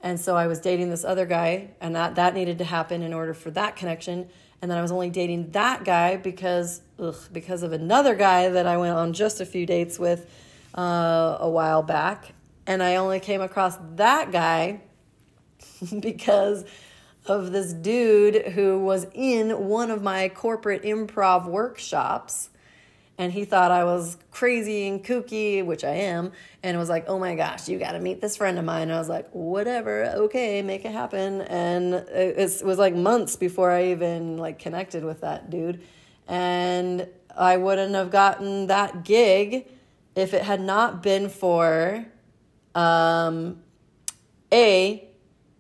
[0.03, 3.13] And so I was dating this other guy, and that that needed to happen in
[3.13, 4.29] order for that connection.
[4.63, 8.67] And then I was only dating that guy because ugh, because of another guy that
[8.67, 10.31] I went on just a few dates with
[10.77, 12.35] uh, a while back,
[12.71, 14.81] and I only came across that guy
[16.01, 16.65] because
[17.27, 22.49] of this dude who was in one of my corporate improv workshops
[23.19, 27.19] and he thought I was crazy and kooky, which I am, and was like, "Oh
[27.19, 30.05] my gosh, you got to meet this friend of mine." And I was like, "Whatever,
[30.25, 35.21] okay, make it happen." And it was like months before I even like connected with
[35.21, 35.83] that dude,
[36.29, 37.07] and
[37.37, 39.67] I wouldn't have gotten that gig
[40.17, 42.07] if it had not been for
[42.75, 43.63] um,
[44.53, 45.09] A,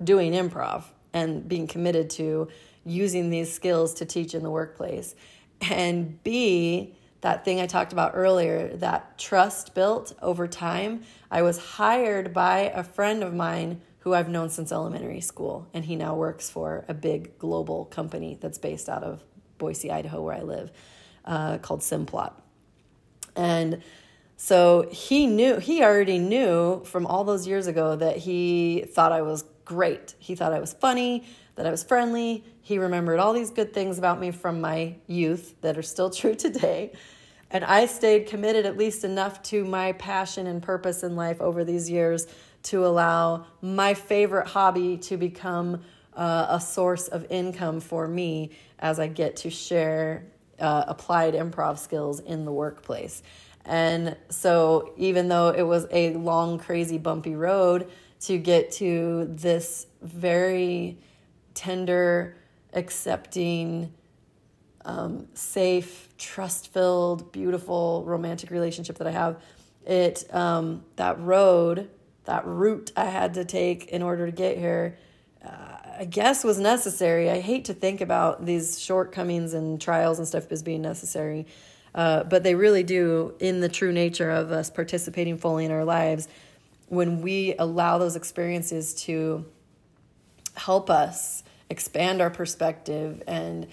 [0.03, 2.49] doing improv and being committed to
[2.85, 5.15] using these skills to teach in the workplace.
[5.61, 11.03] And B, that thing I talked about earlier, that trust built over time.
[11.31, 15.85] I was hired by a friend of mine who I've known since elementary school, and
[15.85, 19.23] he now works for a big global company that's based out of
[19.59, 20.73] Boise, Idaho, where I live,
[21.27, 22.33] uh, called Simplot.
[23.37, 23.83] And
[24.43, 29.21] so he knew, he already knew from all those years ago that he thought I
[29.21, 30.15] was great.
[30.19, 31.27] He thought I was funny,
[31.57, 32.43] that I was friendly.
[32.63, 36.35] He remembered all these good things about me from my youth that are still true
[36.35, 36.93] today.
[37.51, 41.63] And I stayed committed at least enough to my passion and purpose in life over
[41.63, 42.27] these years
[42.63, 45.83] to allow my favorite hobby to become
[46.17, 50.25] uh, a source of income for me as I get to share
[50.59, 53.23] uh, applied improv skills in the workplace.
[53.65, 57.91] And so, even though it was a long, crazy, bumpy road
[58.21, 60.99] to get to this very
[61.55, 62.37] tender,
[62.73, 63.93] accepting,
[64.85, 69.43] um, safe, trust filled, beautiful, romantic relationship that I have,
[69.87, 71.91] it, um, that road,
[72.25, 74.99] that route I had to take in order to get here,
[75.45, 77.31] uh, I guess was necessary.
[77.31, 81.47] I hate to think about these shortcomings and trials and stuff as being necessary.
[81.95, 85.85] Uh, but they really do, in the true nature of us participating fully in our
[85.85, 86.29] lives,
[86.89, 89.45] when we allow those experiences to
[90.55, 93.67] help us expand our perspective and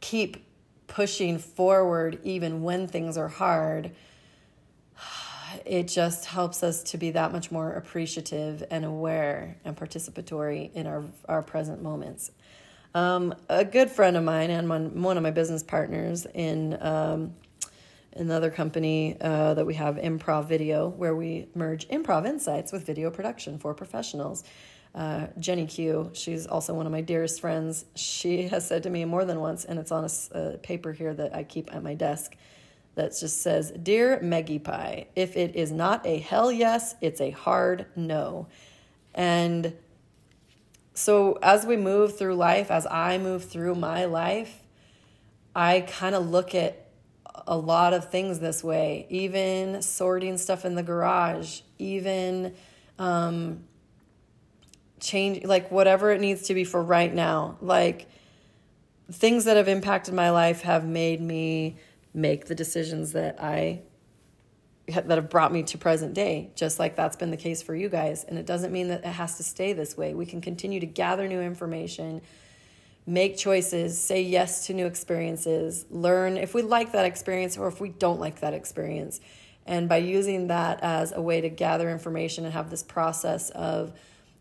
[0.00, 0.44] keep
[0.86, 3.92] pushing forward even when things are hard,
[5.64, 10.86] it just helps us to be that much more appreciative and aware and participatory in
[10.86, 12.30] our, our present moments.
[12.94, 17.34] Um, a good friend of mine and one, one of my business partners in um,
[18.14, 23.10] another company uh, that we have improv video where we merge improv insights with video
[23.10, 24.44] production for professionals.
[24.92, 27.84] Uh, jenny q she's also one of my dearest friends.
[27.94, 31.14] She has said to me more than once and it's on a, a paper here
[31.14, 32.34] that i keep at my desk
[32.96, 37.30] that just says dear meggie pie if it is not a hell yes it's a
[37.30, 38.48] hard no.
[39.14, 39.76] And
[40.94, 44.64] so as we move through life as i move through my life
[45.54, 46.79] i kind of look at
[47.46, 52.54] a lot of things this way, even sorting stuff in the garage, even
[52.98, 53.64] um,
[55.00, 57.56] change like whatever it needs to be for right now.
[57.60, 58.08] Like
[59.10, 61.78] things that have impacted my life have made me
[62.14, 63.82] make the decisions that I
[64.86, 67.88] that have brought me to present day, just like that's been the case for you
[67.88, 68.24] guys.
[68.24, 70.14] And it doesn't mean that it has to stay this way.
[70.14, 72.22] We can continue to gather new information,
[73.10, 77.80] make choices, say yes to new experiences, learn if we like that experience or if
[77.80, 79.20] we don't like that experience.
[79.66, 83.92] And by using that as a way to gather information and have this process of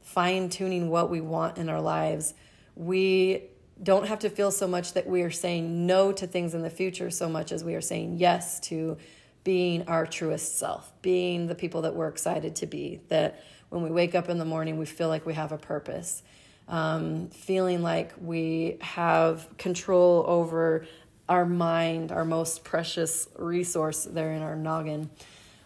[0.02, 2.36] fine tuning what we want in our lives,
[2.76, 3.44] we
[3.82, 6.70] don't have to feel so much that we are saying no to things in the
[6.70, 8.98] future so much as we are saying yes to
[9.44, 13.90] being our truest self, being the people that we're excited to be, that when we
[13.90, 16.22] wake up in the morning, we feel like we have a purpose,
[16.70, 20.86] um, feeling like we have control over
[21.28, 25.10] our mind, our most precious resource there in our noggin.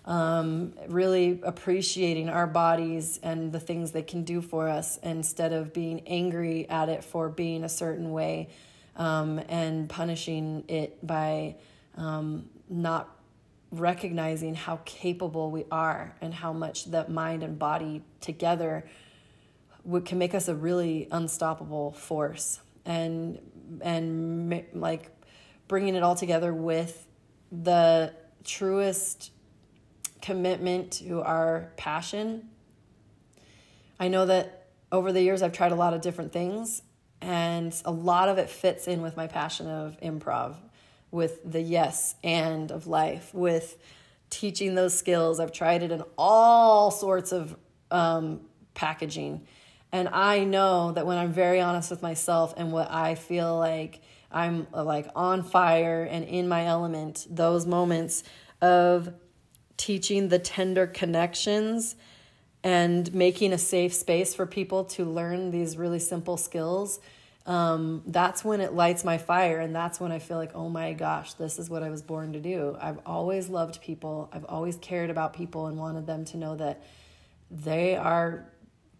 [0.05, 5.71] Um, really appreciating our bodies and the things they can do for us instead of
[5.71, 8.49] being angry at it for being a certain way
[8.97, 11.55] um, and punishing it by
[11.95, 13.15] um, not
[13.71, 18.85] recognizing how capable we are and how much that mind and body together
[20.05, 23.39] can make us a really unstoppable force and
[23.81, 25.09] and like
[25.67, 27.07] bringing it all together with
[27.51, 28.13] the
[28.43, 29.31] truest
[30.21, 32.49] commitment to our passion.
[33.99, 36.81] I know that over the years I've tried a lot of different things,
[37.21, 40.55] and a lot of it fits in with my passion of improv,
[41.11, 43.77] with the yes and of life, with
[44.29, 45.39] teaching those skills.
[45.39, 47.55] I've tried it in all sorts of
[47.91, 48.41] um,
[48.73, 49.45] packaging.
[49.93, 54.01] And I know that when I'm very honest with myself and what I feel like
[54.31, 58.23] I'm like on fire and in my element, those moments
[58.61, 59.13] of
[59.77, 61.95] teaching the tender connections
[62.63, 66.99] and making a safe space for people to learn these really simple skills
[67.45, 69.59] um, that's when it lights my fire.
[69.59, 72.33] And that's when i feel like oh my gosh this is what i was born
[72.33, 72.77] to do.
[72.79, 74.29] I've always loved people.
[74.31, 76.81] I've always cared about people and wanted them to know that
[77.51, 78.45] they are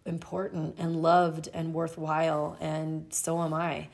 [0.06, 3.88] important and loved and worthwhile and so am i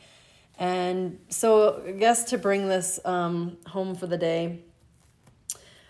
[0.58, 4.61] and so i guess to bring this um, home for the day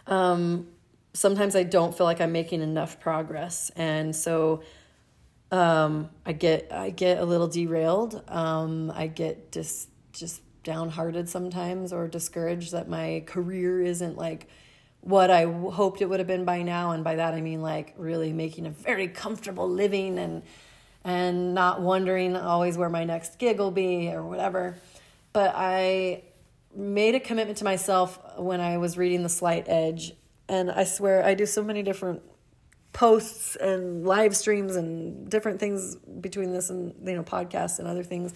[0.06, 0.66] um,
[1.12, 4.62] sometimes I don't feel like I'm making enough progress, and so
[5.50, 8.22] um, I get I get a little derailed.
[8.28, 14.48] Um, I get just just downhearted sometimes or discouraged that my career isn't like
[15.00, 17.94] what I hoped it would have been by now, and by that I mean like
[17.96, 20.42] really making a very comfortable living and
[21.02, 24.76] and not wondering always where my next gig will be or whatever.
[25.32, 26.24] But I
[26.74, 30.12] made a commitment to myself when I was reading The Slight Edge
[30.48, 32.22] and I swear I do so many different
[32.92, 38.02] posts and live streams and different things between this and you know podcasts and other
[38.02, 38.34] things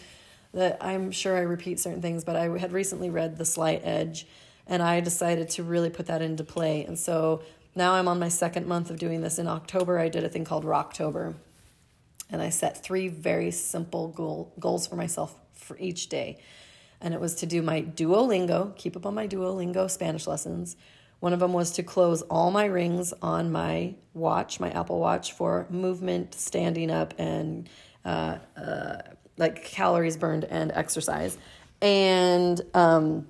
[0.52, 4.26] that I'm sure I repeat certain things, but I had recently read The Slight Edge
[4.66, 6.84] and I decided to really put that into play.
[6.84, 7.42] And so
[7.74, 9.38] now I'm on my second month of doing this.
[9.38, 11.34] In October, I did a thing called Rocktober.
[12.30, 16.38] And I set three very simple goal, goals for myself for each day.
[17.00, 20.76] And it was to do my Duolingo, keep up on my Duolingo Spanish lessons,
[21.24, 25.32] one of them was to close all my rings on my watch, my Apple Watch,
[25.32, 27.66] for movement, standing up, and
[28.04, 28.96] uh, uh,
[29.38, 31.38] like calories burned and exercise.
[31.80, 33.26] And um,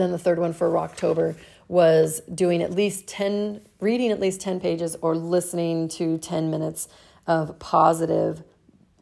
[0.00, 1.36] then the third one for Rocktober
[1.68, 6.88] was doing at least 10, reading at least 10 pages or listening to 10 minutes
[7.26, 8.42] of positive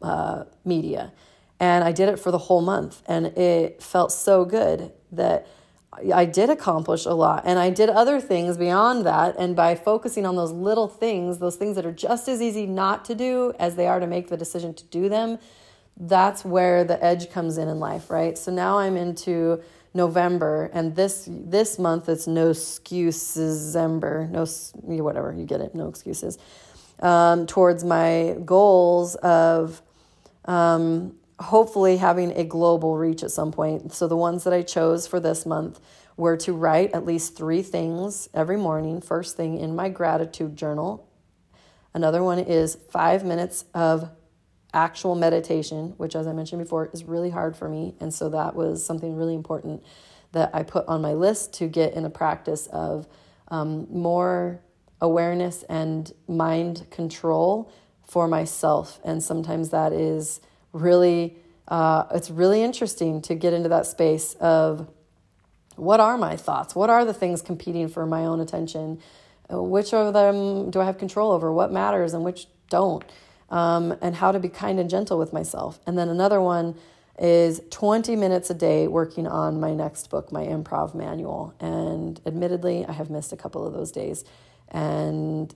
[0.01, 1.11] uh, media.
[1.59, 3.01] And I did it for the whole month.
[3.07, 5.47] And it felt so good that
[6.13, 9.35] I did accomplish a lot and I did other things beyond that.
[9.37, 13.05] And by focusing on those little things, those things that are just as easy not
[13.05, 15.39] to do as they are to make the decision to do them,
[15.97, 18.37] that's where the edge comes in in life, right?
[18.37, 19.61] So now I'm into
[19.95, 24.45] November and this this month it's no excuses December, no
[25.03, 26.37] whatever, you get it, no excuses.
[26.99, 29.81] Um, towards my goals of
[30.45, 33.93] um, hopefully having a global reach at some point.
[33.93, 35.79] So the ones that I chose for this month
[36.17, 41.07] were to write at least three things every morning, first thing in my gratitude journal.
[41.93, 44.09] Another one is five minutes of
[44.75, 47.95] actual meditation, which, as I mentioned before, is really hard for me.
[47.99, 49.83] And so that was something really important
[50.33, 53.07] that I put on my list to get in a practice of
[53.47, 54.59] um, more
[55.01, 57.71] awareness and mind control
[58.03, 58.99] for myself.
[59.03, 60.41] And sometimes that is
[60.73, 64.87] really uh, it's really interesting to get into that space of
[65.75, 68.99] what are my thoughts what are the things competing for my own attention
[69.51, 73.03] uh, which of them do i have control over what matters and which don't
[73.55, 75.79] um, and how to be kind and gentle with myself.
[75.87, 76.75] And then another one
[77.17, 81.53] is 20 minutes a day working on my next book, my improv manual.
[81.61, 84.25] And admittedly, I have missed a couple of those days.
[84.67, 85.55] And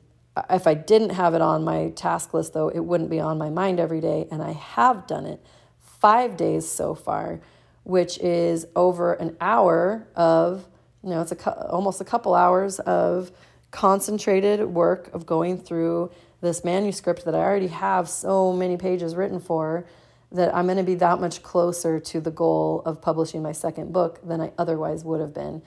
[0.49, 3.49] if I didn't have it on my task list, though, it wouldn't be on my
[3.49, 4.29] mind every day.
[4.31, 5.45] And I have done it
[5.81, 7.41] five days so far,
[7.83, 10.65] which is over an hour of,
[11.03, 13.33] you know, it's a, almost a couple hours of
[13.71, 16.09] concentrated work of going through
[16.41, 19.85] this manuscript that I already have so many pages written for
[20.31, 23.91] that I'm going to be that much closer to the goal of publishing my second
[23.91, 25.61] book than I otherwise would have been.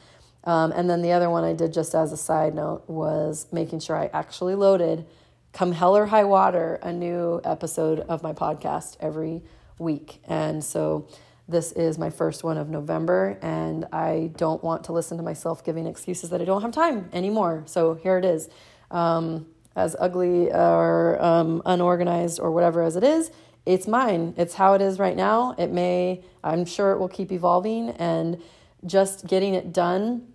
[0.44, 3.80] Um, and then the other one I did just as a side note was making
[3.80, 5.06] sure I actually loaded,
[5.52, 9.42] come hell or high water, a new episode of my podcast every
[9.78, 10.20] week.
[10.26, 11.08] And so
[11.48, 15.64] this is my first one of November, and I don't want to listen to myself
[15.64, 17.64] giving excuses that I don't have time anymore.
[17.66, 18.48] So here it is.
[18.90, 23.30] Um, as ugly or um, unorganized or whatever as it is,
[23.64, 24.34] it's mine.
[24.36, 25.54] It's how it is right now.
[25.58, 28.42] It may, I'm sure it will keep evolving, and
[28.84, 30.32] just getting it done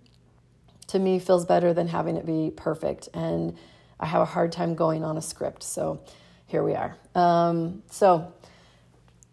[0.86, 3.08] to me feels better than having it be perfect.
[3.12, 3.56] And
[4.00, 5.62] I have a hard time going on a script.
[5.62, 6.00] So
[6.46, 6.96] here we are.
[7.14, 8.32] Um, so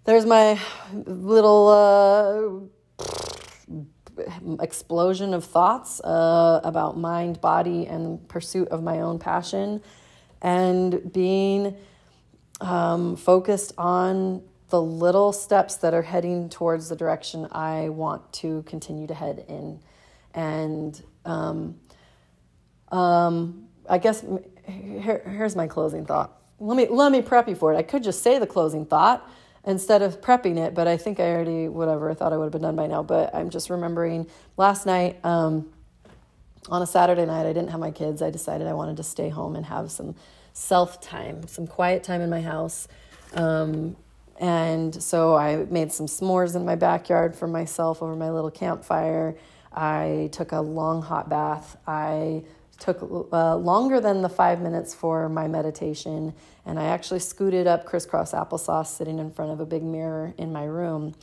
[0.03, 0.60] there's my
[0.93, 3.06] little uh,
[4.59, 9.82] explosion of thoughts uh, about mind, body, and pursuit of my own passion,
[10.41, 11.76] and being
[12.61, 18.63] um, focused on the little steps that are heading towards the direction I want to
[18.63, 19.80] continue to head in.
[20.34, 21.80] And um,
[22.91, 24.26] um, I guess
[24.66, 26.41] here, here's my closing thought.
[26.59, 27.78] Let me let me prep you for it.
[27.78, 29.30] I could just say the closing thought
[29.66, 32.51] instead of prepping it, but I think I already whatever I thought I would have
[32.51, 33.03] been done by now.
[33.03, 35.72] But I'm just remembering last night um,
[36.70, 37.45] on a Saturday night.
[37.45, 38.22] I didn't have my kids.
[38.22, 40.16] I decided I wanted to stay home and have some
[40.53, 42.88] self time, some quiet time in my house.
[43.34, 43.95] Um,
[44.38, 49.36] and so I made some s'mores in my backyard for myself over my little campfire.
[49.74, 51.78] I took a long hot bath.
[51.88, 52.43] I
[52.80, 53.02] took
[53.32, 56.34] uh, longer than the five minutes for my meditation,
[56.66, 60.52] and I actually scooted up crisscross applesauce sitting in front of a big mirror in
[60.52, 61.16] my room.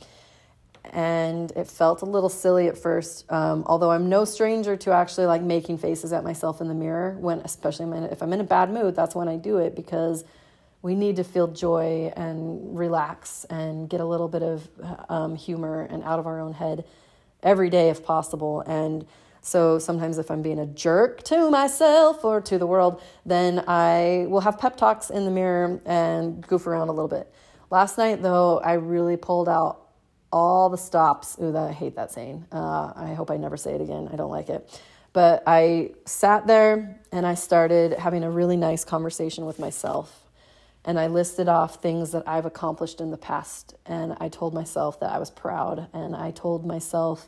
[0.91, 5.27] And it felt a little silly at first, um, although I'm no stranger to actually
[5.27, 8.69] like making faces at myself in the mirror when, especially if I'm in a bad
[8.69, 10.25] mood, that's when I do it because
[10.81, 14.67] we need to feel joy and relax and get a little bit of
[15.07, 16.83] um, humor and out of our own head
[17.41, 18.59] every day if possible.
[18.61, 19.05] And
[19.43, 24.25] so sometimes if I'm being a jerk to myself or to the world, then I
[24.27, 27.31] will have pep talks in the mirror and goof around a little bit.
[27.69, 29.89] Last night, though, I really pulled out
[30.31, 31.37] all the stops.
[31.41, 32.47] Ooh, that, I hate that saying.
[32.51, 34.09] Uh, I hope I never say it again.
[34.11, 34.81] I don't like it.
[35.11, 40.23] But I sat there and I started having a really nice conversation with myself
[40.85, 43.75] and I listed off things that I've accomplished in the past.
[43.85, 45.87] And I told myself that I was proud.
[45.93, 47.27] And I told myself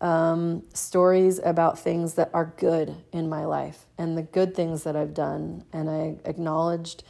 [0.00, 4.96] um, stories about things that are good in my life and the good things that
[4.96, 5.64] I've done.
[5.72, 7.02] And I acknowledged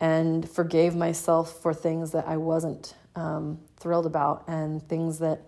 [0.00, 5.40] and forgave myself for things that I wasn't um, thrilled about and things that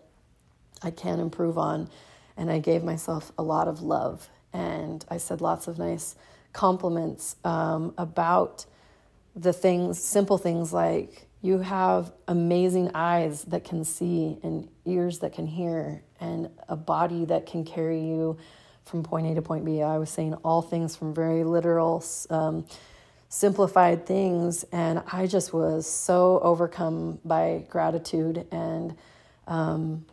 [0.82, 1.91] I can improve on.
[2.36, 4.28] And I gave myself a lot of love.
[4.53, 6.16] And I said lots of nice
[6.53, 8.64] compliments um, about
[9.36, 15.32] the things, simple things like you have amazing eyes that can see and ears that
[15.32, 18.36] can hear and a body that can carry you
[18.84, 19.82] from point A to point B.
[19.82, 22.66] I was saying all things from very literal, um,
[23.28, 28.97] simplified things, and I just was so overcome by gratitude, and
[29.47, 30.07] um,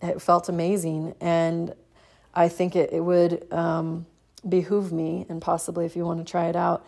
[0.00, 1.14] it felt amazing.
[1.20, 1.74] And
[2.34, 4.06] I think it, it would um,
[4.48, 6.86] behoove me, and possibly if you want to try it out,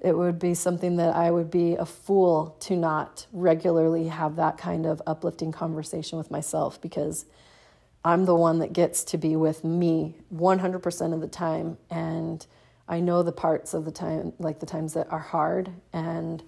[0.00, 4.58] it would be something that I would be a fool to not regularly have that
[4.58, 7.24] kind of uplifting conversation with myself because
[8.04, 11.78] I'm the one that gets to be with me 100% of the time.
[11.90, 12.46] And
[12.86, 15.70] I know the parts of the time, like the times that are hard.
[15.92, 16.42] And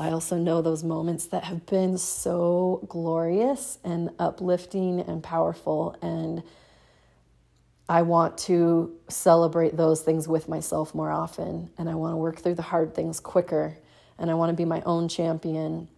[0.00, 5.94] I also know those moments that have been so glorious and uplifting and powerful.
[6.00, 6.42] And
[7.88, 11.70] I want to celebrate those things with myself more often.
[11.78, 13.78] And I want to work through the hard things quicker.
[14.18, 15.88] And I want to be my own champion.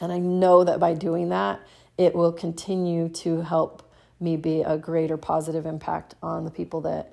[0.00, 1.60] And I know that by doing that,
[1.96, 3.90] it will continue to help
[4.20, 7.12] me be a greater positive impact on the people that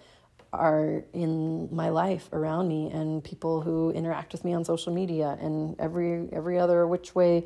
[0.52, 5.38] are in my life around me and people who interact with me on social media
[5.42, 7.46] and every every other which way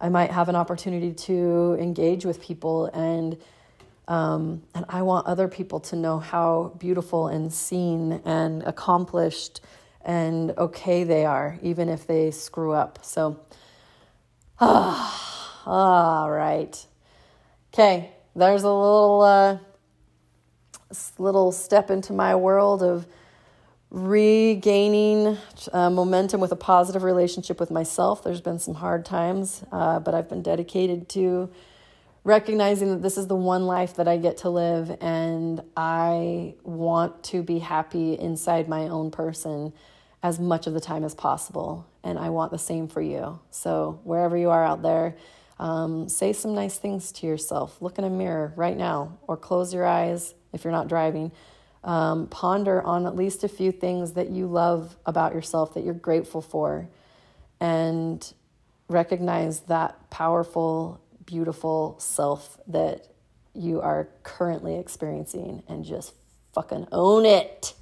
[0.00, 3.36] I might have an opportunity to engage with people and
[4.10, 9.60] um, and I want other people to know how beautiful and seen and accomplished
[10.04, 12.98] and okay they are, even if they screw up.
[13.02, 13.38] So,
[14.60, 16.86] ah, all right.
[17.72, 19.58] Okay, there's a little uh,
[21.18, 23.06] little step into my world of
[23.90, 25.38] regaining
[25.72, 28.24] uh, momentum with a positive relationship with myself.
[28.24, 31.48] There's been some hard times, uh, but I've been dedicated to
[32.24, 37.22] recognizing that this is the one life that I get to live, and I want
[37.24, 39.72] to be happy inside my own person
[40.22, 41.86] as much of the time as possible.
[42.04, 43.40] And I want the same for you.
[43.50, 45.16] So, wherever you are out there,
[45.58, 47.80] um, say some nice things to yourself.
[47.82, 51.32] Look in a mirror right now, or close your eyes if you're not driving.
[51.82, 55.94] Um, ponder on at least a few things that you love about yourself, that you're
[55.94, 56.88] grateful for,
[57.58, 58.32] and
[58.88, 61.00] recognize that powerful
[61.30, 63.06] beautiful self that
[63.54, 66.14] you are currently experiencing and just
[66.52, 67.74] fucking own it.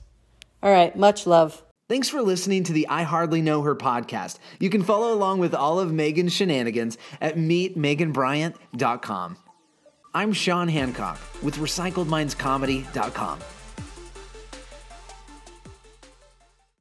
[0.63, 1.63] All right, much love.
[1.89, 4.39] Thanks for listening to the I Hardly Know Her podcast.
[4.61, 9.39] You can follow along with all of Megan's shenanigans at meetmeganbryant.com.
[10.13, 13.39] I'm Sean Hancock with RecycledMindsComedy.com.